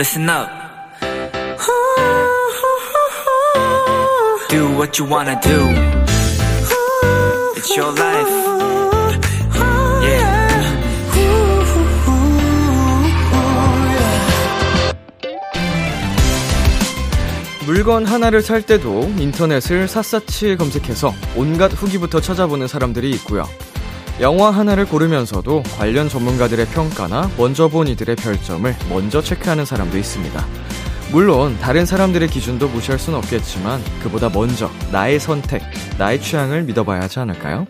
[0.00, 0.48] listen up.
[4.48, 5.58] Do what you wanna do.
[7.56, 8.50] It's your life.
[17.66, 23.44] 물건 하나를 살 때도 인터넷을 샅샅이 검색해서 온갖 후기부터 찾아보는 사람들이 있고요.
[24.20, 30.46] 영화 하나를 고르면서도 관련 전문가들의 평가나 먼저 본 이들의 별점을 먼저 체크하는 사람도 있습니다.
[31.10, 35.62] 물론 다른 사람들의 기준도 무시할 순 없겠지만 그보다 먼저 나의 선택,
[35.98, 37.66] 나의 취향을 믿어봐야 하지 않을까요?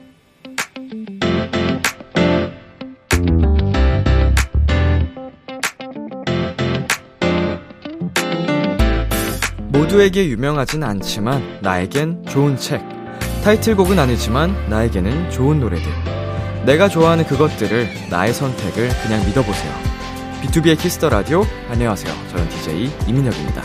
[9.69, 12.83] 모두에게 유명하진 않지만 나에겐 좋은 책.
[13.45, 16.20] 타이틀곡은 아니지만 나에게는 좋은 노래들.
[16.66, 19.73] 내가 좋아하는 그것들을 나의 선택을 그냥 믿어보세요.
[20.42, 22.12] B2B의 키스터 라디오 안녕하세요.
[22.28, 23.62] 저는 DJ 이민혁입니다.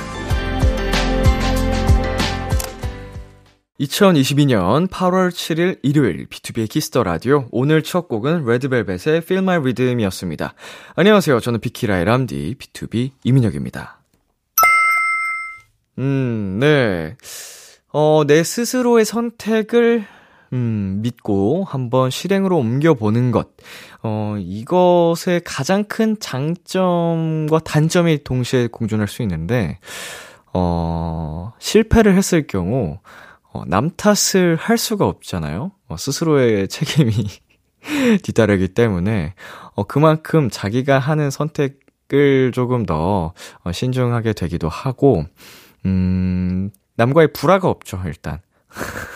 [3.81, 10.53] 2022년 8월 7일 일요일 B2B의 키스터 라디오 오늘 첫 곡은 레드벨벳의 Feel My Rhythm이었습니다.
[10.95, 11.41] 안녕하세요.
[11.41, 13.99] 저는 비키라의 람디 BTOB 이민혁입니다.
[15.99, 17.17] 음, 네.
[17.91, 20.05] 어, 내 스스로의 선택을
[20.53, 23.49] 음, 믿고 한번 실행으로 옮겨보는 것.
[24.03, 29.79] 어, 이것의 가장 큰 장점과 단점이 동시에 공존할 수 있는데,
[30.53, 32.99] 어, 실패를 했을 경우,
[33.51, 35.71] 어, 남 탓을 할 수가 없잖아요?
[35.87, 37.11] 어, 스스로의 책임이
[38.23, 39.33] 뒤따르기 때문에,
[39.73, 45.25] 어, 그만큼 자기가 하는 선택을 조금 더 어, 신중하게 되기도 하고,
[45.85, 48.39] 음, 남과의 불화가 없죠, 일단.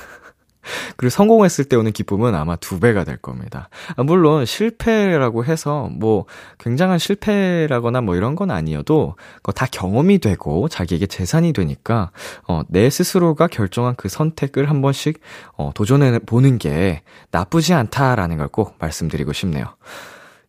[1.00, 3.70] 그리고 성공했을 때 오는 기쁨은 아마 두 배가 될 겁니다.
[3.96, 6.26] 아, 물론 실패라고 해서 뭐
[6.58, 12.12] 굉장한 실패라거나 뭐 이런 건 아니어도 그거 다 경험이 되고 자기에게 재산이 되니까
[12.46, 15.22] 어, 내 스스로가 결정한 그 선택을 한 번씩
[15.56, 19.66] 어, 도전해 보는 게 나쁘지 않다라는 걸 꼭 말씀드리고 싶네요.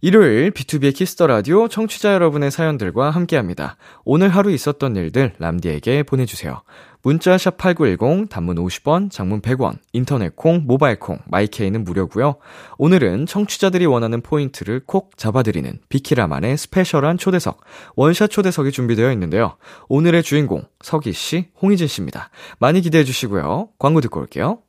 [0.03, 3.77] 일요일 B2B의 키스터 라디오 청취자 여러분의 사연들과 함께 합니다.
[4.07, 6.63] 오늘 하루 있었던 일들 람디에게 보내주세요.
[7.03, 12.37] 문자 샵 8910 단문 50원, 장문 100원, 인터넷 콩, 모바일 콩, 마이케이는 무료고요.
[12.79, 17.61] 오늘은 청취자들이 원하는 포인트를 콕 잡아드리는 비키라만의 스페셜한 초대석,
[17.97, 19.57] 원샷 초대석이 준비되어 있는데요.
[19.89, 22.31] 오늘의 주인공 서기 씨, 홍의진 씨입니다.
[22.59, 23.69] 많이 기대해 주시고요.
[23.79, 24.61] 광고 듣고 올게요.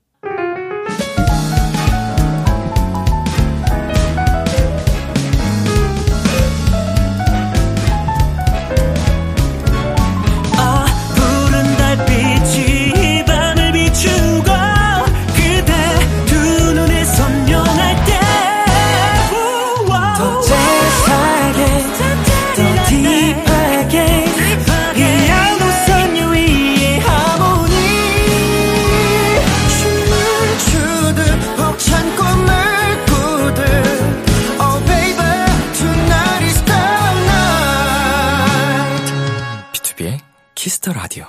[40.81, 41.25] Kiss the Radio.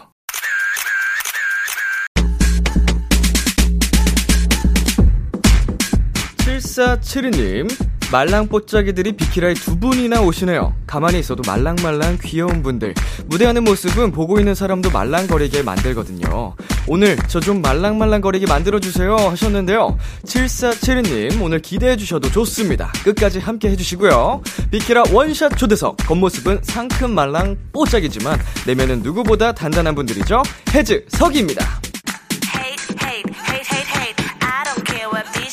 [6.39, 10.75] 7472님, 말랑뽀짝이들이 비키라에 두 분이나 오시네요.
[10.87, 12.95] 가만히 있어도 말랑말랑 귀여운 분들.
[13.27, 16.55] 무대하는 모습은 보고 있는 사람도 말랑거리게 만들거든요.
[16.87, 19.99] 오늘 저 좀 말랑말랑거리게 만들어주세요 하셨는데요.
[20.25, 22.93] 7472님, 오늘 기대해주셔도 좋습니다.
[23.03, 24.43] 끝까지 함께 해주시고요.
[24.71, 25.97] 비키라 원샷 초대석.
[25.97, 30.43] 겉모습은 상큼 말랑 뽀짝이지만, 내면은 누구보다 단단한 분들이죠.
[30.73, 31.81] 해즈 석입니다.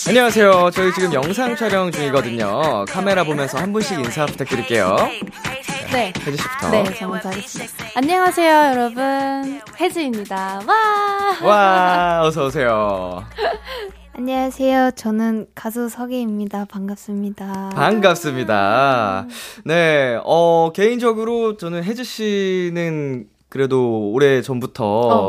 [0.08, 0.70] 안녕하세요.
[0.74, 2.86] 저희 지금 영상 촬영 중이거든요.
[2.88, 4.96] 카메라 보면서 한 분씩 인사 부탁드릴게요.
[5.92, 6.14] 네.
[6.26, 6.70] 혜지 씨부터.
[6.72, 7.74] 네, 저 먼저 하겠습니다.
[7.96, 9.62] 안녕하세요, 여러분.
[9.80, 10.62] 혜지입니다.
[10.66, 11.38] 와!
[11.44, 13.24] 와, 어서 오세요.
[14.16, 14.92] 안녕하세요.
[14.96, 16.66] 저는 가수 석희입니다.
[16.66, 17.72] 반갑습니다.
[17.76, 19.28] 반갑습니다.
[19.66, 24.84] 네, 어, 개인적으로 저는 혜지 씨는 그래도 오래 전부터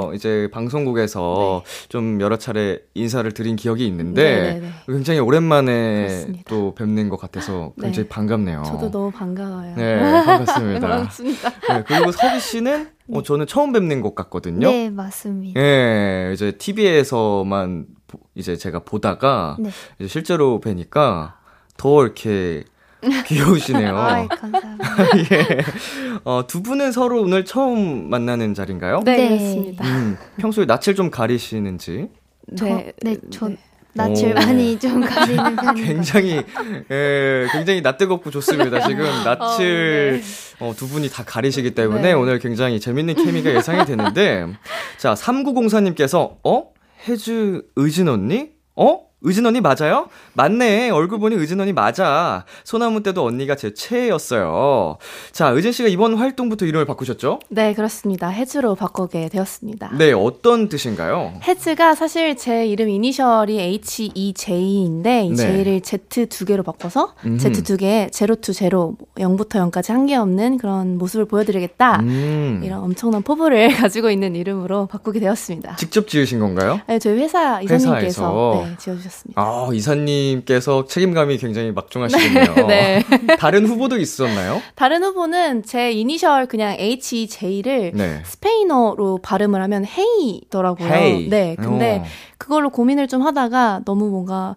[0.08, 0.14] 어.
[0.14, 4.70] 이제 방송국에서 좀 여러 차례 인사를 드린 기억이 있는데 네네네.
[4.86, 6.44] 굉장히 오랜만에 그렇습니다.
[6.48, 7.86] 또 뵙는 것 같아서 네.
[7.86, 8.62] 굉장히 반갑네요.
[8.66, 9.74] 저도 너무 반가워요.
[9.74, 10.86] 네, 반갑습니다.
[10.86, 11.50] 반갑습니다.
[11.68, 14.70] 네, 그리고 석희 씨는 어, 저는 처음 뵙는 것 같거든요.
[14.70, 15.58] 네, 맞습니다.
[15.58, 17.86] 예, 이제 TV에서만
[18.34, 19.70] 이제 제가 보다가 네.
[19.98, 21.38] 이제 실제로 뵈니까
[21.78, 22.64] 더 이렇게
[23.26, 23.96] 귀여우시네요.
[23.96, 25.06] 아이, 감사합니다.
[25.32, 25.58] 예.
[26.24, 29.00] 어, 두 분은 서로 오늘 처음 만나는 자리인가요?
[29.04, 29.28] 네, 네.
[29.28, 29.84] 그렇습니다.
[29.86, 32.08] 음, 평소에 낯을 좀 가리시는지.
[32.56, 33.50] 저, 네, 네, 저,
[33.92, 34.34] 낯을 오.
[34.34, 35.86] 많이 좀 가리는 편이에요.
[35.86, 36.44] 굉장히
[36.90, 38.80] 예, 굉장히 낯뜨겁고 좋습니다.
[38.86, 40.22] 지금 낯을
[40.60, 42.12] 어, 어, 두 분이 다 가리시기 때문에 네.
[42.12, 44.46] 오늘 굉장히 재밌는 케미가 예상이 되는데
[44.96, 46.70] 자 3904님께서 어
[47.08, 50.08] 헤즈 의진 언니 어 의진 언니 맞아요?
[50.44, 50.88] 맞네.
[50.88, 52.46] 얼굴 보니 의진 언니 맞아.
[52.64, 54.96] 소나무 때도 언니가 제 최애였어요.
[55.32, 57.40] 자, 의진 씨가 이번 활동부터 이름을 바꾸셨죠?
[57.50, 58.28] 네, 그렇습니다.
[58.28, 59.90] 헤즈로 바꾸게 되었습니다.
[59.98, 61.34] 네, 어떤 뜻인가요?
[61.46, 65.36] 헤즈가 사실 제 이름 이니셜이 H-E-J인데 이 네.
[65.36, 67.38] J를 Z 두 개로 바꿔서 음흠.
[67.38, 72.00] Z 두 개, zero to zero, 0부터 0까지 한계 없는 그런 모습을 보여드리겠다.
[72.00, 75.76] 음, 이런 엄청난 포부를 가지고 있는 이름으로 바꾸게 되었습니다.
[75.76, 76.80] 직접 지으신 건가요?
[76.88, 78.64] 네, 저희 회사 이사님께서.
[78.66, 79.40] 네, 지어주셨습니다.
[79.40, 82.66] 아, 이사님 께서 책임감이 굉장히 막중하시군요.
[82.66, 83.02] 네.
[83.38, 84.60] 다른 후보도 있었나요?
[84.74, 88.22] 다른 후보는 제 이니셜 그냥 H-J를 네.
[88.24, 90.88] 스페인어로 발음을 하면 헤이더라고요.
[90.88, 91.28] 헤이.
[91.28, 92.04] 네, 근데 어.
[92.38, 94.56] 그걸로 고민을 좀 하다가 너무 뭔가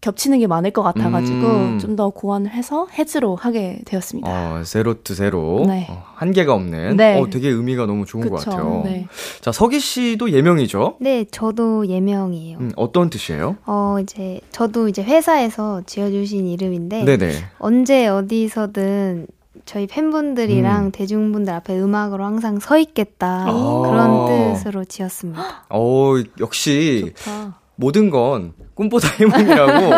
[0.00, 1.78] 겹치는 게 많을 것 같아가지고 음.
[1.78, 4.28] 좀더 고안을 해서 해즈로 하게 되었습니다.
[4.30, 5.64] 어, zero to zero.
[5.66, 5.86] 네.
[5.90, 6.96] 어, 한계가 없는.
[6.96, 7.20] 네.
[7.20, 8.50] 어, 되게 의미가 너무 좋은 것 그쵸.
[8.50, 8.82] 같아요.
[8.84, 9.06] 네.
[9.42, 10.96] 자, 서기 씨도 예명이죠?
[11.00, 12.58] 네, 저도 예명이에요.
[12.58, 13.58] 음, 어떤 뜻이에요?
[13.66, 17.32] 어, 이제, 저도 이제 회사에서 지어주신 이름인데, 네네.
[17.58, 19.26] 언제 어디서든
[19.66, 20.90] 저희 팬분들이랑 음.
[20.92, 23.44] 대중분들 앞에 음악으로 항상 서 있겠다.
[23.46, 23.82] 아.
[23.84, 25.66] 그런 뜻으로 지었습니다.
[25.68, 27.59] 어, 역시 좋다.
[27.80, 29.94] 모든 건 꿈보다 해몽이라고.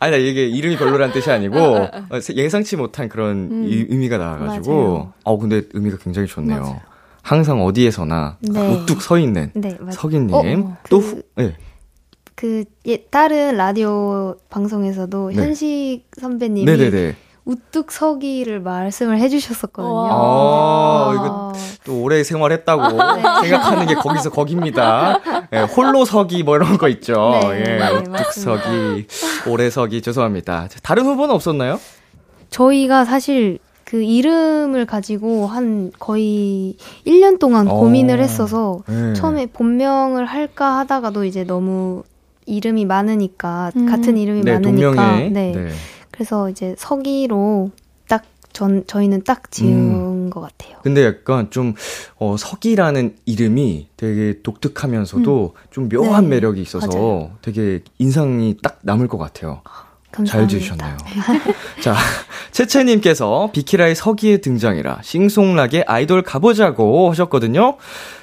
[0.00, 1.88] 아니, 나 이게 이름이 별로란 뜻이 아니고, 어,
[2.34, 3.64] 예상치 못한 그런 음.
[3.68, 5.12] 이- 의미가 나와가지고.
[5.24, 6.60] 어, 근데 의미가 굉장히 좋네요.
[6.60, 6.80] 맞아요.
[7.22, 8.74] 항상 어디에서나 네.
[8.74, 9.76] 우뚝 서 있는 네.
[9.92, 10.34] 서기님.
[10.34, 11.54] 어, 또, 그- 후, 네.
[12.34, 15.42] 그, 예, 다른 라디오 방송에서도 네.
[15.42, 17.16] 현식 선배님이 네네네.
[17.48, 20.08] 우뚝 서기를 말씀을 해주셨었거든요.
[20.10, 21.16] 아, 네.
[21.16, 21.52] 이거
[21.82, 23.22] 또 오래 생활했다고 네.
[23.48, 25.18] 생각하는 게 거기서 거깁니다.
[25.54, 27.40] 예, 홀로 서기 뭐 이런 거 있죠.
[27.42, 28.62] 네, 예, 네, 우뚝 맞습니다.
[28.62, 29.06] 서기,
[29.48, 30.68] 오래 서기 죄송합니다.
[30.82, 31.80] 다른 후보는 없었나요?
[32.50, 37.76] 저희가 사실 그 이름을 가지고 한 거의 1년 동안 어.
[37.76, 39.14] 고민을 했어서 네.
[39.14, 42.02] 처음에 본명을 할까 하다가도 이제 너무
[42.44, 43.86] 이름이 많으니까 음.
[43.86, 45.68] 같은 이름이 네, 많으니까 동명의 네.
[46.18, 46.24] 네.
[46.24, 47.70] 그래서 이제 서기로
[48.08, 49.72] 딱 전 저희는 딱 지은
[50.26, 50.30] 음.
[50.30, 50.78] 것 같아요.
[50.82, 51.74] 근데 약간 좀
[52.18, 57.30] 어, 서기라는 이름이 되게 독특하면서도 좀 묘한 네, 매력이 있어서 맞아요.
[57.42, 59.62] 되게 인상이 딱 남을 것 같아요.
[60.10, 60.32] 감사합니다.
[60.32, 60.96] 잘 지으셨네요.
[61.82, 61.94] 자,
[62.50, 67.76] 채채님께서 비키라의 서기의 등장이라 싱송락의 아이돌 가보자고 하셨거든요.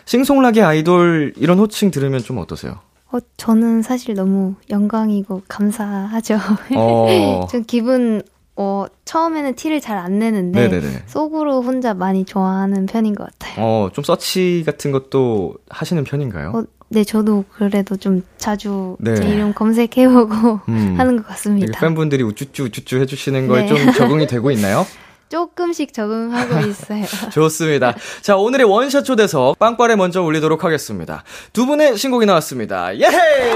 [0.04, 2.80] 싱송락의 아이돌 이런 호칭 들으면 좀 어떠세요?
[3.12, 6.38] 어, 저는 사실 너무 영광이고 감사하죠.
[6.76, 8.22] 어, 전 기분
[8.58, 11.04] 어 처음에는 티를 잘 안 내는데 네네네.
[11.08, 13.66] 속으로 혼자 많이 좋아하는 편인 것 같아요.
[13.66, 16.52] 어, 좀 서치 같은 것도 하시는 편인가요?
[16.56, 19.16] 어, 네, 저도 그래도 좀 자주 네.
[19.16, 20.96] 제 이름 검색해보고 음.
[21.00, 21.80] 하는 것 같습니다.
[21.80, 23.68] 팬분들이 우쭈쭈 우쭈쭈 해주시는 거에 네.
[23.68, 24.86] 좀 적응이 되고 있나요?
[25.30, 27.06] 조금씩 적응하고 있어요.
[27.32, 27.94] 좋습니다.
[28.22, 31.24] 자, 오늘의 원샷 초대석 빵빠레 먼저 올리도록 하겠습니다.
[31.54, 32.96] 두 분의 신곡이 나왔습니다.
[32.98, 33.52] 예헤이!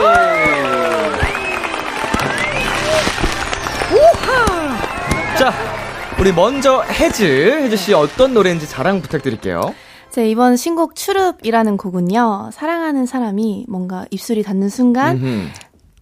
[3.91, 5.35] 우하!
[5.37, 5.53] 자,
[6.19, 9.73] 우리 먼저 해즈, 해즈 씨 어떤 노래인지 자랑 부탁드릴게요.
[10.11, 15.51] 제 이번 신곡 추룹이라는 곡은요, 사랑하는 사람이 뭔가 입술이 닿는 순간.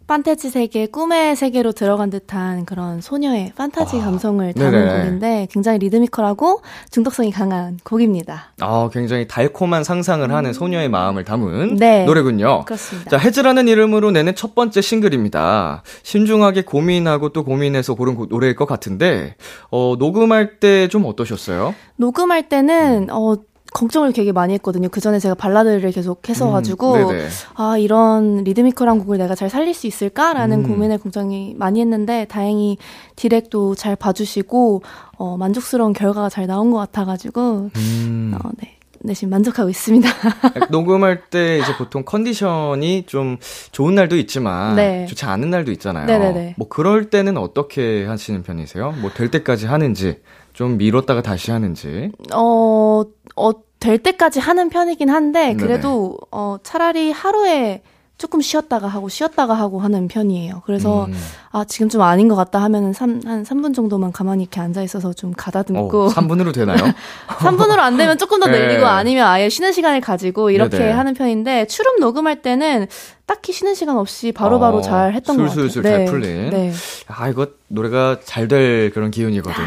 [0.08, 5.00] 판타지 세계, 꿈의 세계로 들어간 듯한 그런 소녀의 판타지 아, 감성을 담은 네네.
[5.04, 8.54] 곡인데, 굉장히 리드미컬하고 중독성이 강한 곡입니다.
[8.62, 12.06] 아, 굉장히 달콤한 상상을 하는 소녀의 마음을 담은 네.
[12.06, 12.64] 노래군요.
[12.64, 13.10] 그렇습니다.
[13.12, 15.84] 자, 해즈라는 이름으로 내는 첫 번째 싱글입니다.
[16.04, 19.36] 신중하게 고민하고 또 고민해서 고른 고- 노래일 것 같은데,
[19.72, 21.76] 어, 녹음할 때 좀 어떠셨어요?
[21.98, 22.50] 녹음할 음.
[22.50, 23.36] 때는, 어,
[23.78, 24.90] 걱정을 되게 많이 했거든요.
[24.90, 27.28] 그 전에 제가 발라드를 계속 했어가지고, 음.
[27.56, 30.68] 아, 이런 리드미컬한 곡을 내가 잘 살릴 수 있을까라는 음.
[30.68, 32.78] 고민을 굉장히 많이 했는데, 다행히
[33.16, 34.82] 디렉도 잘 봐주시고,
[35.18, 38.34] 어, 만족스러운 결과가 잘 나온 것 같아가지고, 음.
[38.44, 38.74] 어, 네.
[39.00, 40.10] 네, 지금 만족하고 있습니다.
[40.72, 43.38] 녹음할 때 이제 보통 컨디션이 좀
[43.72, 45.06] 좋은 날도 있지만 네.
[45.06, 46.08] 좋지 않은 날도 있잖아요.
[46.08, 46.56] 네네네.
[46.58, 48.94] 뭐 그럴 때는 어떻게 하시는 편이세요?
[49.00, 50.18] 뭐 될 때까지 하는지
[50.54, 52.12] 좀 미뤘다가 다시 하는지.
[52.34, 53.04] 어,
[53.36, 55.58] 어, 될 때까지 하는 편이긴 한데, 네네.
[55.58, 57.82] 그래도, 어, 차라리 하루에
[58.18, 60.64] 조금 쉬었다가 하고 쉬었다가 하고 하는 편이에요.
[60.66, 61.14] 그래서, 음.
[61.52, 65.14] 아, 지금 좀 아닌 것 같다 하면은 3, 한 3분 정도만 가만히 이렇게 앉아 있어서
[65.14, 66.78] 좀 가다듬고, 어, 3분으로 되나요?
[67.28, 68.60] 3분으로 안 되면 조금 더 네.
[68.60, 70.92] 늘리고 아니면 아예 쉬는 시간을 가지고 이렇게 네네.
[70.92, 72.88] 하는 편인데, 추름 녹음할 때는
[73.26, 75.54] 딱히 쉬는 시간 없이 바로바로 어, 잘 했던 것 같아요.
[75.68, 76.50] 술술술 잘 풀린.
[76.50, 76.72] 네.
[77.08, 79.66] 아, 이거 노래가 잘 될 그런 기운이거든요.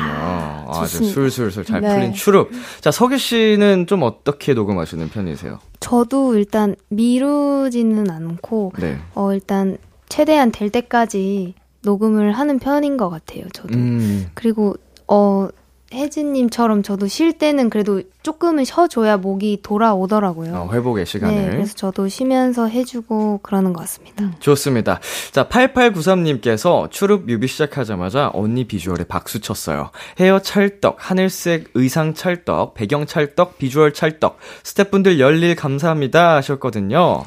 [0.69, 1.15] 아주 좋습니다.
[1.15, 1.95] 술술술 잘 네.
[1.95, 2.51] 풀린 추룹.
[2.81, 5.59] 자, 서기 씨는 좀 어떻게 녹음하시는 편이세요?
[5.81, 8.99] 저도 일단 미루지는 않고 네.
[9.15, 9.77] 어 일단
[10.09, 13.45] 최대한 될 때까지 녹음을 하는 편인 것 같아요.
[13.53, 13.77] 저도.
[13.77, 14.75] 음, 그리고
[15.09, 15.49] 어
[15.93, 20.55] 혜진님처럼 저도 쉴 때는 그래도 조금은 쉬어줘야 목이 돌아오더라고요.
[20.55, 21.35] 어, 회복의 시간을.
[21.35, 24.31] 네, 그래서 저도 쉬면서 해주고 그러는 것 같습니다.
[24.39, 25.01] 좋습니다.
[25.33, 29.91] 자, 8893님께서 추룹 뮤비 시작하자마자 언니 비주얼에 박수 쳤어요.
[30.21, 34.39] 헤어 찰떡, 하늘색 의상 찰떡, 배경 찰떡, 비주얼 찰떡.
[34.63, 37.25] 스태프분들 열일 감사합니다 하셨거든요.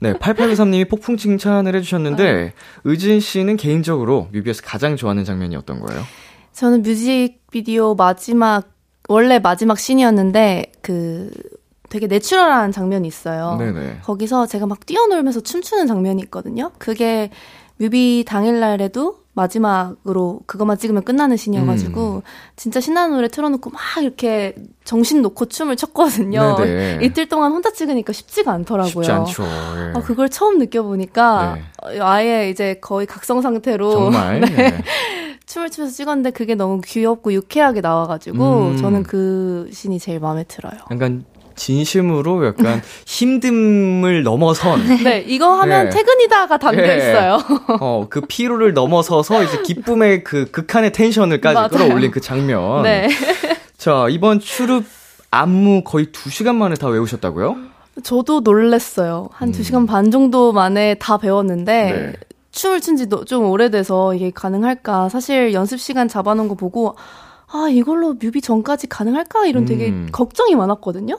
[0.00, 2.52] 네, 8893님이 폭풍 칭찬을 해주셨는데,
[2.84, 6.02] 의진 씨는 개인적으로 뮤비에서 가장 좋아하는 장면이 어떤 거예요?
[6.56, 8.70] 저는 뮤직비디오 마지막
[9.08, 11.30] 원래 마지막 씬이었는데 그
[11.90, 13.56] 되게 내추럴한 장면이 있어요.
[13.58, 13.98] 네네.
[14.02, 16.72] 거기서 제가 막 뛰어놀면서 춤추는 장면이 있거든요.
[16.78, 17.30] 그게
[17.76, 22.20] 뮤비 당일날에도 마지막으로 그것만 찍으면 끝나는 씬이어가지고 음.
[22.56, 26.56] 진짜 신나는 노래 틀어놓고 막 이렇게 정신 놓고 춤을 췄거든요.
[26.56, 27.04] 네네.
[27.04, 29.04] 이틀 동안 혼자 찍으니까 쉽지가 않더라고요.
[29.04, 29.42] 쉽지 않죠.
[29.42, 29.92] 예.
[29.94, 32.00] 아, 그걸 처음 느껴보니까 네.
[32.00, 34.40] 어, 아예 이제 거의 각성 상태로 정말.
[34.40, 34.46] 네.
[34.48, 34.82] 네.
[35.46, 38.76] 춤을 추면서 찍었는데 그게 너무 귀엽고 유쾌하게 나와가지고 음.
[38.76, 40.74] 저는 그 씬이 제일 마음에 들어요.
[40.90, 41.24] 약간
[41.54, 45.90] 진심으로 약간 힘듦을 넘어선 네, 이거 하면 네.
[45.90, 46.96] 퇴근이다가 담겨 네.
[46.98, 47.38] 있어요.
[47.80, 51.68] 어, 그 피로를 넘어서서 이제 기쁨의 그 극한의 텐션을까지 맞아요.
[51.68, 52.82] 끌어올린 그 장면.
[52.82, 53.08] 네.
[53.78, 54.84] 자, 이번 추룹
[55.30, 57.56] 안무 거의 2 시간 만에 다 외우셨다고요?
[58.02, 59.28] 저도 놀랬어요.
[59.32, 59.52] 한 음.
[59.52, 62.12] 두 시간 반 정도 만에 다 배웠는데 네.
[62.56, 65.10] 춤을 춘 지 좀 오래돼서 이게 가능할까?
[65.10, 66.96] 사실 연습 시간 잡아놓은 거 보고
[67.52, 69.46] 아 이걸로 뮤비 전까지 가능할까?
[69.46, 70.08] 이런 되게 음.
[70.10, 71.16] 걱정이 많았거든요.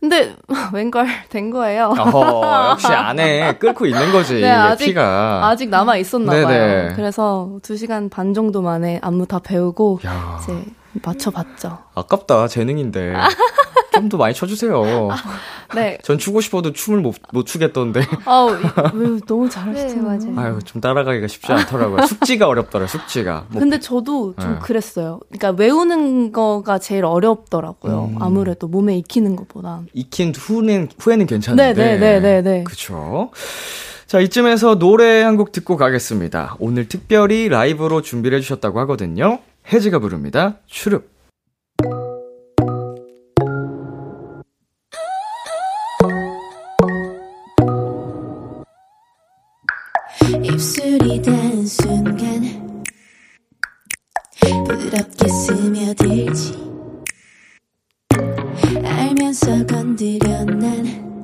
[0.00, 0.34] 근데
[0.72, 1.94] 웬걸 된 거예요.
[1.96, 5.46] 어허, 역시 안에 끓고 있는 거지, 네, 아직- 피가.
[5.46, 6.44] 아직 남아 있었나 네네.
[6.44, 6.92] 봐요.
[6.96, 10.64] 그래서 두 시간 반 정도 만에 안무 다 배우고 야, 이제
[11.02, 11.78] 맞춰봤죠.
[11.94, 13.14] 아깝다, 재능인데.
[13.94, 15.08] 좀 더 많이 쳐주세요.
[15.74, 15.98] 네.
[16.04, 18.00] 전 추고 싶어도 춤을 못, 못 추겠던데.
[18.26, 20.18] 아우 이- 너무 잘하시잖아요.
[20.20, 20.48] 네, 맞아요.
[20.54, 22.06] 아유, 좀 따라가기가 쉽지 않더라고요.
[22.06, 23.46] 숙지가 어렵더라, 숙지가.
[23.48, 24.58] 뭐, 근데 저도 좀 네.
[24.62, 25.18] 그랬어요.
[25.32, 28.10] 그러니까 외우는 거가 제일 어렵더라고요.
[28.14, 28.22] 음.
[28.22, 29.80] 아무래도 몸에 익히는 것보다.
[29.94, 31.72] 익힌 후는, 후에는 괜찮은데.
[31.72, 32.64] 네네네네네.
[32.64, 33.30] 그쵸.
[34.06, 36.54] 자, 이쯤에서 노래 한 곡 듣고 가겠습니다.
[36.60, 39.40] 오늘 특별히 라이브로 준비를 해주셨다고 하거든요.
[39.70, 40.60] 혜지가 부릅니다.
[40.66, 41.10] 추룹.
[50.42, 52.74] 입술이 닿은 순간
[54.66, 56.54] 부드럽게 스며들지
[58.84, 61.16] 알면서 건드려 난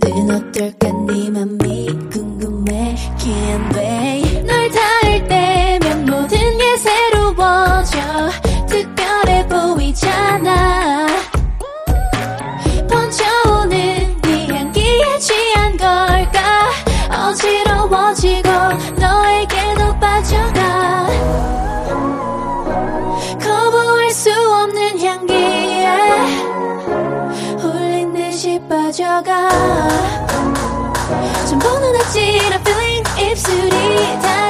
[0.00, 3.85] 너는 어떨까 네 맘이 궁금해 Can't wait
[33.46, 34.45] 입술이 닿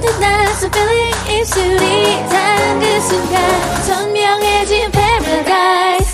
[0.00, 6.09] 듯 낯선 feeling 입술이 닿은 그 순간 선명해진 paradise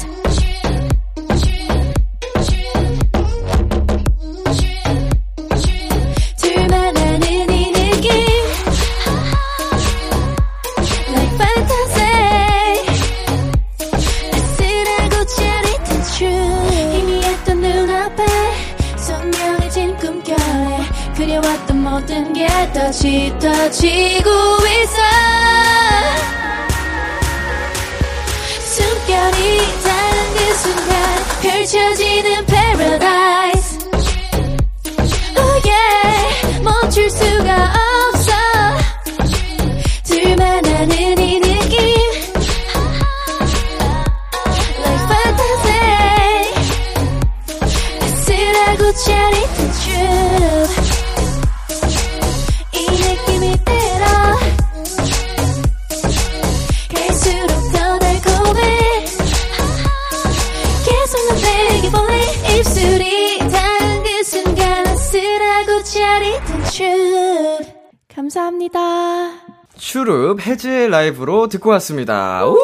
[71.11, 72.45] 라이브로 듣고 왔습니다.
[72.47, 72.57] 우!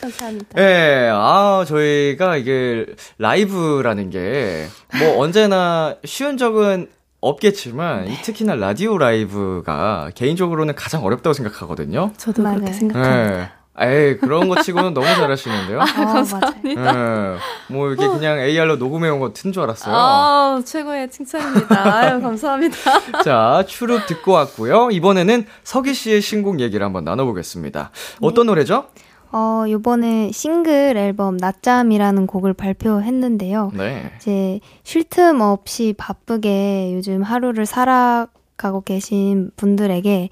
[0.00, 0.46] 감사합니다.
[0.60, 2.86] 예, 아, 저희가 이게
[3.18, 4.68] 라이브라는 게
[4.98, 6.88] 뭐 언제나 쉬운 적은
[7.20, 12.12] 없겠지만 이 특히나 라디오 라이브가 개인적으로는 가장 어렵다고 생각하거든요.
[12.18, 12.72] 저도 그렇게.
[12.72, 13.40] 생각합니다.
[13.42, 13.48] 예.
[13.80, 15.78] 에이, 그런 거 치고는 너무 잘하시는데요.
[15.78, 15.82] 어,
[16.30, 16.52] 맞아요.
[16.66, 17.72] 예.
[17.72, 19.94] 뭐 이렇게 그냥 AR로 녹음해 온 거 튼 줄 알았어요.
[19.96, 21.94] 아, 최고의 칭찬입니다.
[21.94, 22.76] 아유, 감사합니다.
[23.24, 24.90] 자, 추룹 듣고 왔고요.
[24.90, 27.90] 이번에는 서기 씨의 신곡 얘기를 한번 나눠보겠습니다.
[28.20, 28.88] 어떤 노래죠?
[29.34, 33.70] 어, 요번에 싱글 앨범 낮잠이라는 곡을 발표했는데요.
[33.72, 34.12] 네.
[34.18, 40.28] 이제 쉴 틈 없이 바쁘게 요즘 하루를 살아가고 계신 분들에게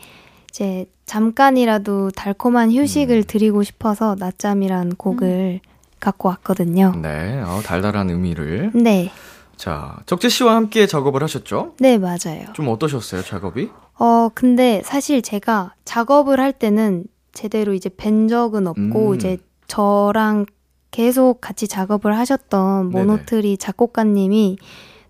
[0.50, 5.60] 이제 잠깐이라도 달콤한 휴식을 드리고 싶어서 낮잠이라는 곡을
[6.00, 6.94] 갖고 왔거든요.
[7.00, 8.70] 네, 어, 달달한 의미를.
[8.74, 9.10] 네.
[9.56, 11.74] 자, 적재 씨와 함께 작업을 하셨죠?
[11.78, 12.52] 네, 맞아요.
[12.54, 13.70] 좀 어떠셨어요, 작업이?
[13.98, 19.14] 어, 근데 사실 제가 작업을 할 때는 제대로 이제 뵌 적은 없고, 음.
[19.14, 19.38] 이제
[19.68, 20.46] 저랑
[20.90, 22.90] 계속 같이 작업을 하셨던.
[22.90, 24.58] 모노트리 작곡가님이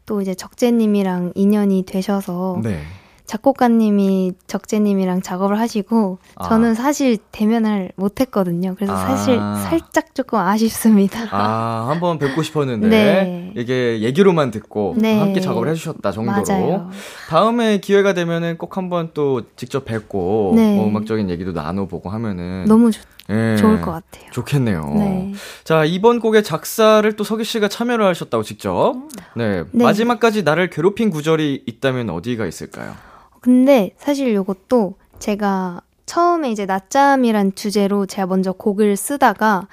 [0.04, 2.82] 또 이제 적재님이랑 인연이 되셔서 네.
[3.30, 6.48] 작곡가님이 적재님이랑 작업을 하시고 아.
[6.48, 8.74] 저는 사실 대면을 못했거든요.
[8.74, 8.96] 그래서 아.
[8.96, 11.28] 사실 살짝 조금 아쉽습니다.
[11.30, 13.52] 아, 한번 뵙고 싶었는데, 네.
[13.56, 15.16] 이게 얘기로만 듣고 네.
[15.16, 16.42] 함께 작업을 해주셨다 정도로.
[16.44, 16.90] 맞아요.
[17.28, 20.74] 다음에 기회가 되면은 꼭 한번 또 직접 뵙고, 네.
[20.74, 22.64] 뭐 음악적인 얘기도 나눠보고 하면은.
[22.64, 24.28] 너무 좋, 예, 좋을 것 같아요.
[24.32, 24.92] 좋겠네요.
[24.96, 25.32] 네.
[25.62, 28.96] 자, 이번 곡의 작사를 또 서기 씨가 참여를 하셨다고 직접.
[29.36, 29.62] 네.
[29.70, 29.84] 네.
[29.84, 32.94] 마지막까지 나를 괴롭힌 구절이 있다면 어디가 있을까요?
[33.40, 39.68] 근데 사실 요것도 제가 처음에 이제 낮잠이란 주제로 제가 먼저 곡을 쓰다가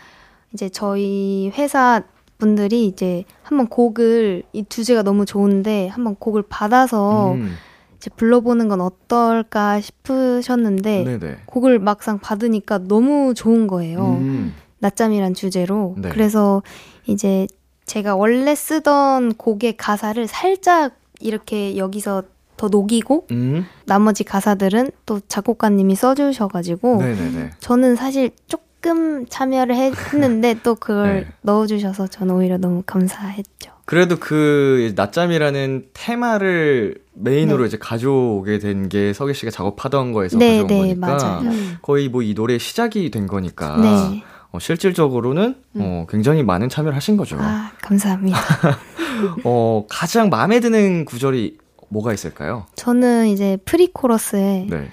[0.53, 2.03] 이제 저희 회사
[2.37, 7.55] 분들이 이제 한번 곡을 이 주제가 너무 좋은데 한번 곡을 받아서 음,
[7.97, 11.37] 이제 불러보는 건 어떨까 싶으셨는데 네네.
[11.47, 14.17] 곡을 막상 받으니까 너무 좋은 거예요.
[14.21, 15.95] 음, 낮잠이란 주제로.
[15.97, 16.09] 네.
[16.09, 16.61] 그래서
[17.07, 17.47] 이제
[17.85, 22.23] 제가 원래 쓰던 곡의 가사를 살짝 이렇게 여기서
[22.57, 27.51] 더 녹이고 음, 나머지 가사들은 또 작곡가님이 써주셔가지고 네네네.
[27.59, 31.27] 저는 사실 조금 참여를 했는데 또 그걸 네.
[31.43, 33.71] 넣어주셔서 저는 오히려 너무 감사했죠.
[33.85, 37.67] 그래도 그 낮잠이라는 테마를 메인으로 네.
[37.67, 41.51] 이제 가져오게 된 게 서기 씨가 작업하던 거에서 네, 가져온 네, 거니까 맞아요.
[41.81, 44.23] 거의 뭐 이 노래의 시작이 된 거니까 네.
[44.51, 47.37] 어, 실질적으로는 어, 굉장히 많은 참여를 하신 거죠.
[47.39, 48.37] 아 감사합니다.
[49.43, 51.57] 어, 가장 마음에 드는 구절이
[51.89, 52.65] 뭐가 있을까요?
[52.75, 54.89] 저는 이제 프리코러스에 네.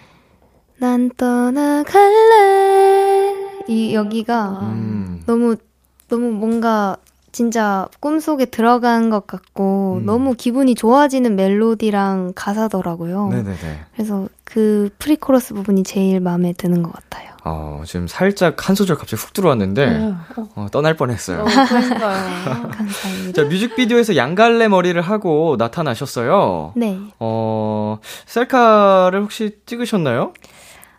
[0.79, 2.05] 난 떠나갈래
[3.69, 5.57] 이 여기가 음, 너무
[6.09, 6.97] 너무 뭔가
[7.33, 10.07] 진짜 꿈속에 들어간 것 같고 음.
[10.07, 13.29] 너무 기분이 좋아지는 멜로디랑 가사더라고요.
[13.29, 13.57] 네네네.
[13.93, 17.33] 그래서 그 pre-chorus 부분이 제일 마음에 드는 것 같아요.
[17.43, 20.15] 어, 지금 살짝 한 소절 갑자기 훅 들어왔는데
[20.55, 21.41] 어, 떠날 뻔했어요.
[21.41, 21.45] 어.
[22.71, 23.33] 감사합니다.
[23.35, 26.73] 자, 뮤직비디오에서 양갈래 머리를 하고 나타나셨어요.
[26.77, 27.01] 네.
[27.19, 30.33] 어, 셀카를 혹시 찍으셨나요?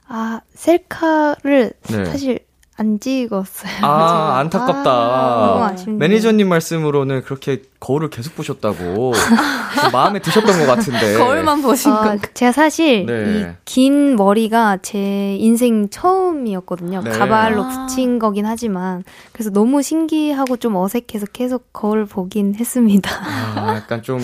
[0.10, 2.06] 아, 셀카를 네.
[2.06, 2.40] 사실
[2.78, 3.72] 안 찍었어요.
[3.84, 4.92] 아, 안타깝다.
[4.92, 5.98] 아, 너무 아쉽네요.
[5.98, 11.16] 매니저님 말씀으로는 그렇게 거울을 계속 보셨다고 좀 마음에 드셨던 것 같은데.
[11.18, 12.20] 거울만 보신 아, 건.
[12.34, 13.56] 제가 사실 네.
[13.62, 17.02] 이긴 머리가 제 인생 처음이었거든요.
[17.02, 17.12] 네.
[17.12, 17.88] 가발로 아.
[17.88, 23.10] 붙인 거긴 하지만 그래서 너무 신기하고 좀 어색해서 계속 거울 보긴 했습니다.
[23.56, 24.20] 아, 약간 좀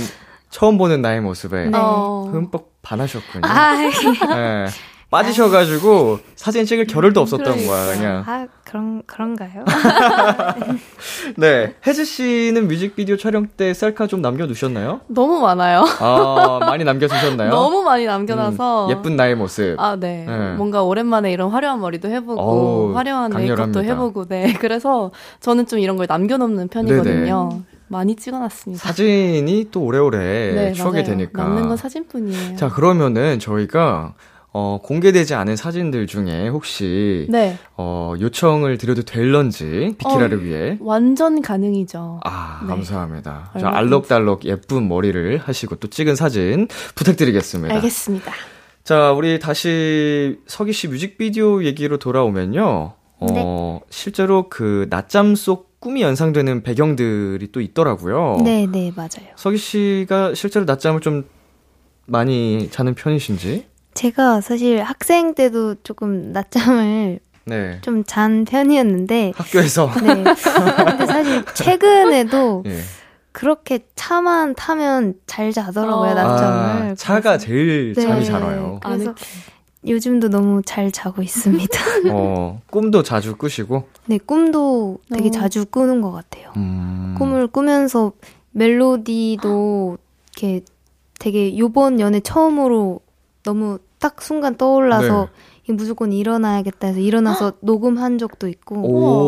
[0.49, 1.77] 처음 보는 나의 모습에 네.
[1.77, 2.29] 어.
[2.33, 3.43] 흠뻑 반하셨군요.
[3.45, 4.65] 아, 네.
[5.11, 8.23] 빠지셔가지고 사진 찍을 겨를도 없었던 거야, 그냥.
[8.25, 9.65] 아 그런 그런가요?
[11.37, 11.75] 네.
[11.85, 15.01] 혜지 씨는 뮤직비디오 촬영 때 셀카 좀 남겨두셨나요?
[15.07, 15.83] 너무 많아요.
[15.99, 17.49] 아, 많이 남겨두셨나요?
[17.49, 18.85] 너무 많이 남겨놔서.
[18.87, 19.75] 음, 예쁜 나의 모습.
[19.77, 20.25] 아, 네.
[20.27, 20.53] 네.
[20.55, 23.79] 뭔가 오랜만에 이런 화려한 머리도 해보고, 어우, 화려한 강렬합니다.
[23.79, 24.53] 메이크업도 해보고, 네.
[24.59, 27.61] 그래서 저는 좀 이런 걸 남겨놓는 편이거든요.
[27.89, 28.81] 많이 찍어놨습니다.
[28.87, 30.17] 사진이 또 오래오래
[30.53, 31.03] 네, 추억이 맞아요.
[31.03, 31.43] 되니까.
[31.43, 32.55] 남는 건 사진뿐이에요.
[32.55, 34.13] 자, 그러면은 저희가
[34.53, 37.57] 어, 공개되지 않은 사진들 중에 혹시 네.
[37.77, 42.19] 어, 요청을 드려도 될런지 비키라를 어, 위해 완전 가능이죠.
[42.25, 42.67] 아, 네.
[42.67, 43.51] 감사합니다.
[43.53, 43.77] 저 얼마든지.
[43.77, 47.73] 알록달록 예쁜 머리를 하시고 또 찍은 사진 부탁드리겠습니다.
[47.75, 48.31] 알겠습니다.
[48.83, 52.93] 자, 우리 다시 서기 씨 뮤직비디오 얘기로 돌아오면요.
[53.19, 53.79] 어, 네.
[53.89, 58.41] 실제로 그 낮잠 속 꿈이 연상되는 배경들이 또 있더라고요.
[58.43, 59.31] 네, 네, 맞아요.
[59.35, 61.25] 서기 씨가 실제로 낮잠을 좀
[62.05, 63.70] 많이 자는 편이신지?
[63.93, 67.79] 제가 사실 학생 때도 조금 낮잠을 네.
[67.81, 69.91] 좀 잔 편이었는데, 학교에서.
[70.01, 70.23] 네.
[70.23, 72.79] 근데 사실 최근에도 예.
[73.31, 76.13] 그렇게 차만 타면 잘 자더라고요, 어.
[76.13, 76.91] 낮잠을.
[76.91, 78.01] 아, 차가 그래서- 제일 네.
[78.01, 78.79] 잠이 잘 와요.
[78.83, 79.15] 그래서 아늑해.
[79.87, 81.79] 요즘도 너무 잘 자고 있습니다.
[82.13, 83.87] 어, 꿈도 자주 꾸시고.
[84.05, 85.31] 네, 꿈도 되게 어.
[85.31, 86.51] 자주 꾸는 것 같아요.
[86.55, 87.15] 음.
[87.17, 88.11] 꿈을 꾸면서
[88.51, 89.97] 멜로디도
[90.37, 90.61] 이렇게
[91.19, 92.99] 되게 요번 연애 처음으로
[93.43, 95.27] 너무 딱 순간 떠올라서
[95.67, 95.73] 네.
[95.73, 98.75] 무조건 일어나야겠다 해서 일어나서 녹음한 적도 있고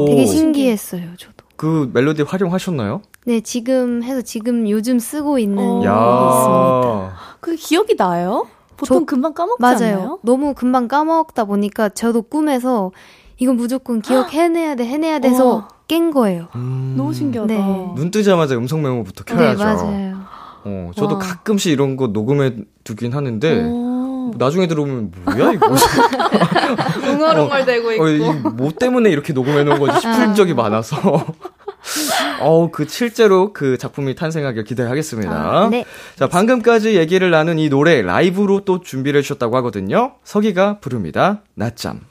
[0.02, 0.06] 오.
[0.08, 1.34] 되게 신기했어요, 저도.
[1.56, 3.02] 그 멜로디 활용하셨나요?
[3.26, 5.80] 네, 지금 해서 지금 요즘 쓰고 있는 어.
[5.80, 5.94] 게 야.
[5.94, 7.38] 있습니다.
[7.40, 8.48] 그 기억이 나요?
[8.76, 9.96] 보통 저- 금방 까먹지 맞아요.
[9.96, 10.20] 않나요?
[10.24, 12.92] 너무 금방 까먹다 보니까 저도 꿈에서
[13.38, 15.68] 이건 무조건 기억해내야 돼, 해내야 돼서 우와.
[15.88, 16.48] 깬 거예요.
[16.56, 16.96] 음.
[16.98, 17.54] 너무 신기하다.
[17.54, 17.92] 네.
[17.96, 19.64] 눈 뜨자마자 음성 메모부터 네, 켜야죠.
[19.64, 20.18] 맞아요.
[20.66, 21.20] 어, 저도 와.
[21.20, 23.93] 가끔씩 이런 거 녹음해 두긴 하는데 오.
[24.38, 25.68] 나중에 들어보면 뭐야 이거?
[27.08, 28.04] 웅얼웅얼대고 있고.
[28.04, 30.34] 어, 이뭐 때문에 이렇게 녹음해 놓은 거지 싶은 아.
[30.34, 30.98] 적이 많아서.
[32.40, 35.32] 어, 그 실제로 그 작품이 탄생하길 기대하겠습니다.
[35.32, 35.86] 아, 네.
[36.16, 40.14] 자, 방금까지 얘기를 나눈 이 노래 라이브로 또 준비를 해주셨다고 하거든요.
[40.24, 41.42] 서기가 부릅니다.
[41.56, 42.02] 낮잠.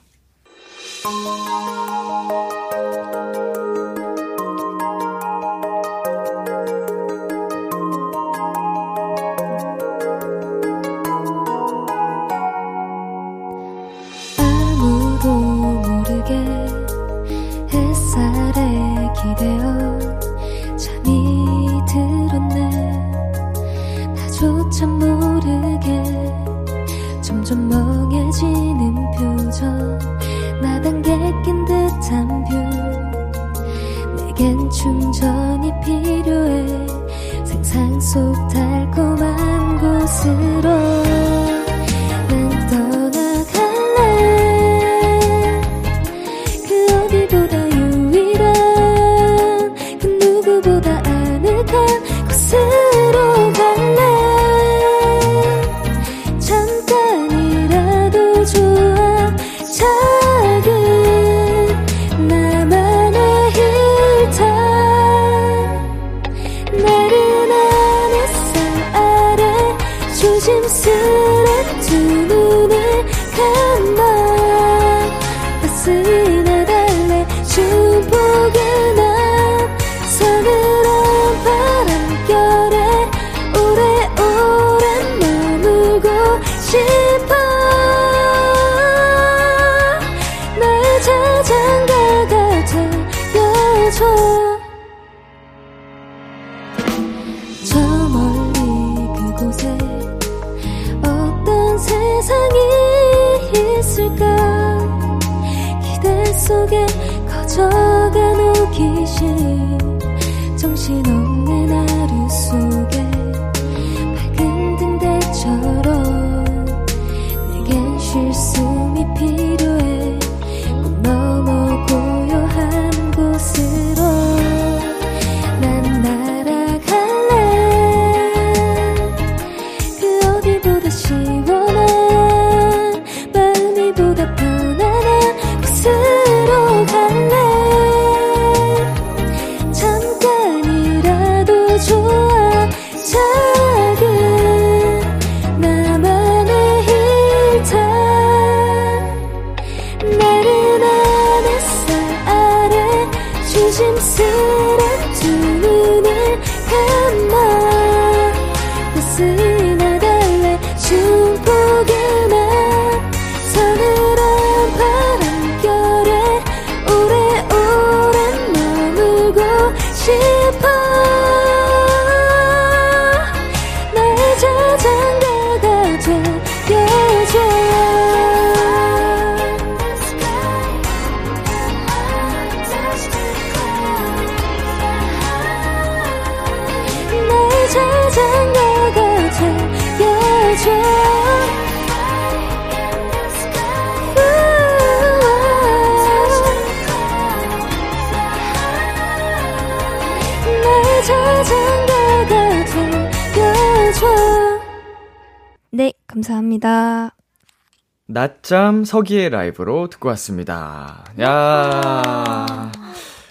[208.52, 211.04] 낮잠 서기의 라이브로 듣고 왔습니다.
[211.22, 212.70] 야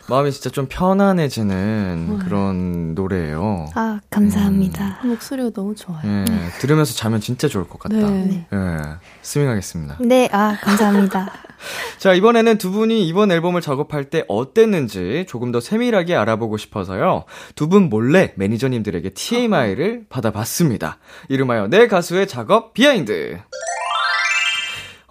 [0.10, 3.67] 마음이 진짜 좀 편안해지는 그런 노래예요.
[3.75, 4.99] 아, 감사합니다.
[5.05, 6.01] 목소리가 너무 좋아요.
[6.03, 6.25] 예,
[6.60, 7.95] 들으면서 자면 진짜 좋을 것 같다.
[7.97, 8.47] 네.
[8.51, 8.77] 예,
[9.21, 9.97] 스밍하겠습니다.
[10.01, 11.31] 네, 아, 감사합니다.
[11.99, 17.25] 자, 이번에는 두 분이 이번 앨범을 작업할 때 어땠는지 조금 더 세밀하게 알아보고 싶어서요.
[17.55, 20.97] 두 분 몰래 매니저님들에게 TMI를 받아봤습니다.
[21.29, 23.39] 이름하여 내 가수의 작업 behind.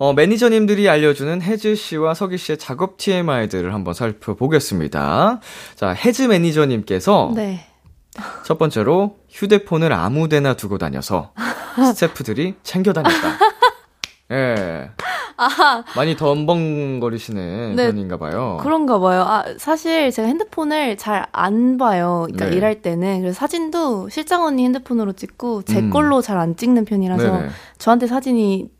[0.00, 5.40] 어, 매니저님들이 알려주는 헤즈 씨와 서기 씨의 작업 TMI들을 한번 살펴보겠습니다.
[5.74, 7.66] 자, 헤즈 매니저님께서 네.
[8.46, 11.32] 첫 번째로 휴대폰을 아무데나 두고 다녀서
[11.76, 13.38] 스태프들이 챙겨 다녔다.
[14.32, 14.90] 예.
[15.96, 18.58] 많이 덤벙거리시는 네, 편인가 봐요.
[18.62, 19.20] 그런가 봐요.
[19.20, 22.26] 아, 사실 제가 핸드폰을 잘 안 봐요.
[22.26, 22.56] 그러니까 네.
[22.56, 23.20] 일할 때는.
[23.20, 25.90] 그래서 사진도 실장 언니 핸드폰으로 찍고 제 음.
[25.90, 27.48] 걸로 잘안 찍는 편이라서 네네.
[27.76, 28.70] 저한테 사진이